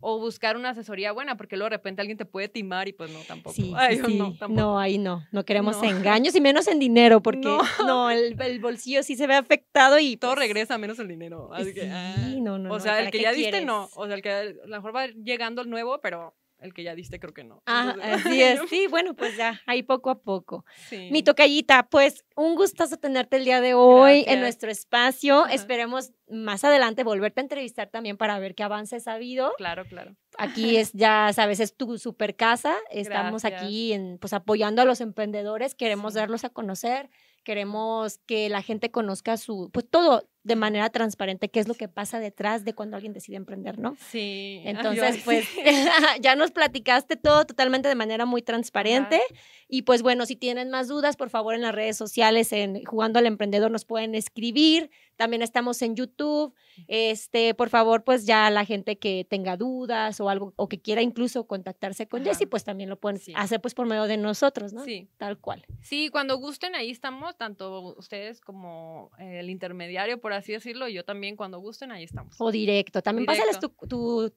o 0.00 0.18
buscar 0.18 0.56
una 0.56 0.70
asesoría 0.70 1.12
buena, 1.12 1.36
porque 1.36 1.56
luego 1.56 1.70
de 1.70 1.76
repente 1.76 2.00
alguien 2.00 2.18
te 2.18 2.24
puede 2.24 2.48
timar 2.48 2.88
y 2.88 2.92
pues 2.92 3.10
no, 3.10 3.20
tampoco. 3.20 3.54
Sí, 3.54 3.72
No, 4.18 4.34
no, 4.48 4.78
ahí 4.78 4.98
no, 4.98 5.26
no 5.30 5.44
queremos 5.44 5.82
engaños 5.82 6.34
y 6.34 6.40
menos 6.40 6.66
en 6.68 6.78
dinero, 6.78 7.22
porque 7.22 7.56
no, 7.86 8.10
el, 8.10 8.60
bolsillo 8.60 9.02
sí 9.02 9.16
se 9.16 9.26
ve 9.26 9.34
afectado 9.34 9.98
y... 9.98 10.16
Todo 10.16 10.32
pues 10.34 10.46
regresa 10.46 10.78
menos 10.78 10.98
el 10.98 11.08
dinero. 11.08 11.52
Así 11.52 11.72
que, 11.72 11.90
ah, 11.90 12.16
no, 12.38 12.58
no, 12.58 12.72
O 12.72 12.80
sea, 12.80 13.00
el 13.00 13.10
que 13.10 13.20
ya 13.20 13.32
diste 13.32 13.64
no, 13.64 13.88
o 13.94 14.06
sea, 14.06 14.14
el 14.14 14.22
que 14.22 14.30
a 14.30 14.44
lo 14.44 14.76
mejor 14.76 14.94
va 14.94 15.06
llegando 15.06 15.62
el 15.62 15.70
nuevo, 15.70 16.00
pero 16.00 16.34
el 16.60 16.74
que 16.74 16.82
ya 16.82 16.94
diste 16.94 17.18
creo 17.18 17.32
que 17.32 17.44
no. 17.44 17.62
Ah, 17.66 17.96
así 18.02 18.42
es, 18.42 18.60
sí, 18.68 18.86
bueno, 18.88 19.14
pues 19.14 19.36
ya, 19.36 19.60
ahí 19.66 19.82
poco 19.82 20.10
a 20.10 20.20
poco. 20.20 20.64
Mi 21.10 21.22
tocallita, 21.22 21.88
pues 21.88 22.24
un 22.36 22.54
gustazo 22.54 22.96
tenerte 22.96 23.36
el 23.36 23.44
día 23.44 23.60
de 23.60 23.74
hoy 23.74 24.24
en 24.26 24.40
nuestro 24.40 24.70
espacio. 24.70 25.46
Esperemos 25.46 26.12
más 26.28 26.64
adelante 26.64 27.04
volverte 27.04 27.40
a 27.40 27.42
entrevistar 27.42 27.88
también 27.88 28.16
para 28.16 28.38
ver 28.38 28.54
qué 28.54 28.62
avances 28.62 29.08
ha 29.08 29.14
habido. 29.14 29.52
Claro, 29.56 29.84
claro. 29.84 30.16
Aquí 30.38 30.76
es, 30.76 30.92
ya 30.92 31.32
sabes, 31.34 31.60
es 31.60 31.76
tu 31.76 31.98
super 31.98 32.36
casa. 32.36 32.76
Estamos 32.90 33.44
aquí 33.44 33.92
en, 33.92 34.18
pues 34.18 34.32
apoyando 34.32 34.82
a 34.82 34.84
los 34.84 35.00
emprendedores, 35.00 35.74
queremos 35.74 36.14
darlos 36.14 36.44
a 36.44 36.50
conocer 36.50 37.10
queremos 37.42 38.18
que 38.26 38.48
la 38.48 38.62
gente 38.62 38.90
conozca 38.90 39.36
su, 39.36 39.70
pues 39.72 39.88
todo 39.88 40.28
de 40.42 40.56
manera 40.56 40.88
transparente, 40.88 41.50
qué 41.50 41.60
es 41.60 41.68
lo 41.68 41.74
que 41.74 41.88
pasa 41.88 42.18
detrás 42.18 42.64
de 42.64 42.74
cuando 42.74 42.96
alguien 42.96 43.12
decide 43.12 43.36
emprender, 43.36 43.78
¿no? 43.78 43.96
Sí. 44.10 44.62
Entonces, 44.64 45.20
pues 45.24 45.46
ya 46.20 46.34
nos 46.34 46.50
platicaste 46.50 47.16
todo 47.16 47.44
totalmente 47.44 47.88
de 47.88 47.94
manera 47.94 48.24
muy 48.24 48.42
transparente. 48.42 49.20
Y 49.68 49.82
pues 49.82 50.02
bueno, 50.02 50.24
si 50.26 50.36
tienen 50.36 50.70
más 50.70 50.88
dudas, 50.88 51.16
por 51.16 51.28
favor 51.28 51.54
en 51.54 51.62
las 51.62 51.74
redes 51.74 51.96
sociales, 51.96 52.52
en 52.52 52.84
Jugando 52.84 53.18
al 53.18 53.26
Emprendedor, 53.26 53.70
nos 53.70 53.84
pueden 53.84 54.14
escribir. 54.14 54.90
También 55.20 55.42
estamos 55.42 55.82
en 55.82 55.96
YouTube. 55.96 56.54
Este, 56.88 57.52
por 57.52 57.68
favor, 57.68 58.04
pues 58.04 58.24
ya 58.24 58.48
la 58.48 58.64
gente 58.64 58.96
que 58.96 59.26
tenga 59.28 59.58
dudas 59.58 60.18
o 60.18 60.30
algo, 60.30 60.54
o 60.56 60.66
que 60.66 60.80
quiera 60.80 61.02
incluso 61.02 61.46
contactarse 61.46 62.06
con 62.06 62.24
Jessy, 62.24 62.46
pues 62.46 62.64
también 62.64 62.88
lo 62.88 62.98
pueden 62.98 63.20
hacer 63.34 63.60
pues 63.60 63.74
por 63.74 63.86
medio 63.86 64.04
de 64.04 64.16
nosotros, 64.16 64.72
¿no? 64.72 64.82
Sí. 64.82 65.10
Tal 65.18 65.36
cual. 65.36 65.66
Sí, 65.82 66.08
cuando 66.08 66.38
gusten, 66.38 66.74
ahí 66.74 66.90
estamos, 66.90 67.36
tanto 67.36 67.94
ustedes 67.98 68.40
como 68.40 69.10
el 69.18 69.50
intermediario, 69.50 70.18
por 70.22 70.32
así 70.32 70.52
decirlo, 70.52 70.88
y 70.88 70.94
yo 70.94 71.04
también 71.04 71.36
cuando 71.36 71.58
gusten, 71.58 71.92
ahí 71.92 72.04
estamos. 72.04 72.36
O 72.38 72.50
directo. 72.50 73.02
También 73.02 73.26
pásales 73.26 73.58
tu, 73.58 73.68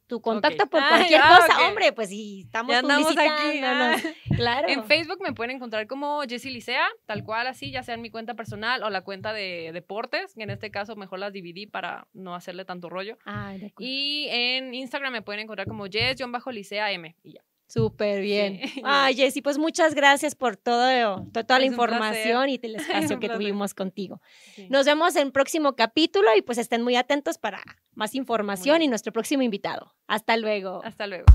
tu, 0.05 0.19
contacto 0.19 0.67
por 0.67 0.81
cualquier 0.85 1.21
cosa, 1.21 1.65
hombre, 1.65 1.93
pues 1.93 2.09
sí, 2.09 2.41
estamos, 2.41 2.75
aquí. 2.75 3.61
Claro. 4.35 4.67
En 4.67 4.83
Facebook 4.83 5.19
me 5.21 5.31
pueden 5.31 5.55
encontrar 5.55 5.87
como 5.87 6.23
Jessy 6.23 6.49
Licea, 6.49 6.87
tal 7.05 7.23
cual 7.23 7.47
así, 7.47 7.71
ya 7.71 7.83
sea 7.83 7.95
en 7.95 8.01
mi 8.01 8.09
cuenta 8.09 8.33
personal 8.33 8.83
o 8.83 8.89
la 8.89 9.01
cuenta 9.01 9.31
de 9.31 9.71
deportes, 9.71 10.33
que 10.33 10.43
en 10.43 10.49
este 10.49 10.72
caso 10.73 10.97
mejor 10.97 11.19
las 11.19 11.31
dividí 11.31 11.65
para 11.65 12.07
no 12.11 12.35
hacerle 12.35 12.65
tanto 12.65 12.89
rollo. 12.89 13.17
y 13.79 14.27
en 14.29 14.73
Instagram 14.73 15.13
me 15.13 15.21
pueden 15.21 15.39
encontrar 15.39 15.67
como 15.67 15.85
Jess-Licea 15.85 16.91
M 16.91 17.15
y 17.23 17.35
ya. 17.35 17.41
Súper 17.73 18.21
bien. 18.21 18.59
Ay, 18.83 19.15
Jessy, 19.15 19.41
pues 19.41 19.57
muchas 19.57 19.95
gracias 19.95 20.35
por 20.35 20.57
todo, 20.57 21.25
toda 21.31 21.59
la 21.59 21.65
información 21.65 22.49
y 22.49 22.59
el 22.61 22.75
espacio 22.75 23.19
que 23.19 23.29
tuvimos 23.29 23.73
contigo. 23.73 24.21
Nos 24.69 24.85
vemos 24.85 25.15
en 25.15 25.27
el 25.27 25.31
próximo 25.31 25.75
capítulo 25.75 26.27
y 26.37 26.41
pues 26.41 26.57
estén 26.57 26.83
muy 26.83 26.95
atentos 26.95 27.37
para 27.37 27.63
más 27.95 28.13
información 28.13 28.81
y 28.81 28.87
nuestro 28.87 29.11
próximo 29.11 29.41
invitado. 29.41 29.95
Hasta 30.07 30.37
luego. 30.37 30.81
Hasta 30.83 31.07
luego. 31.07 31.25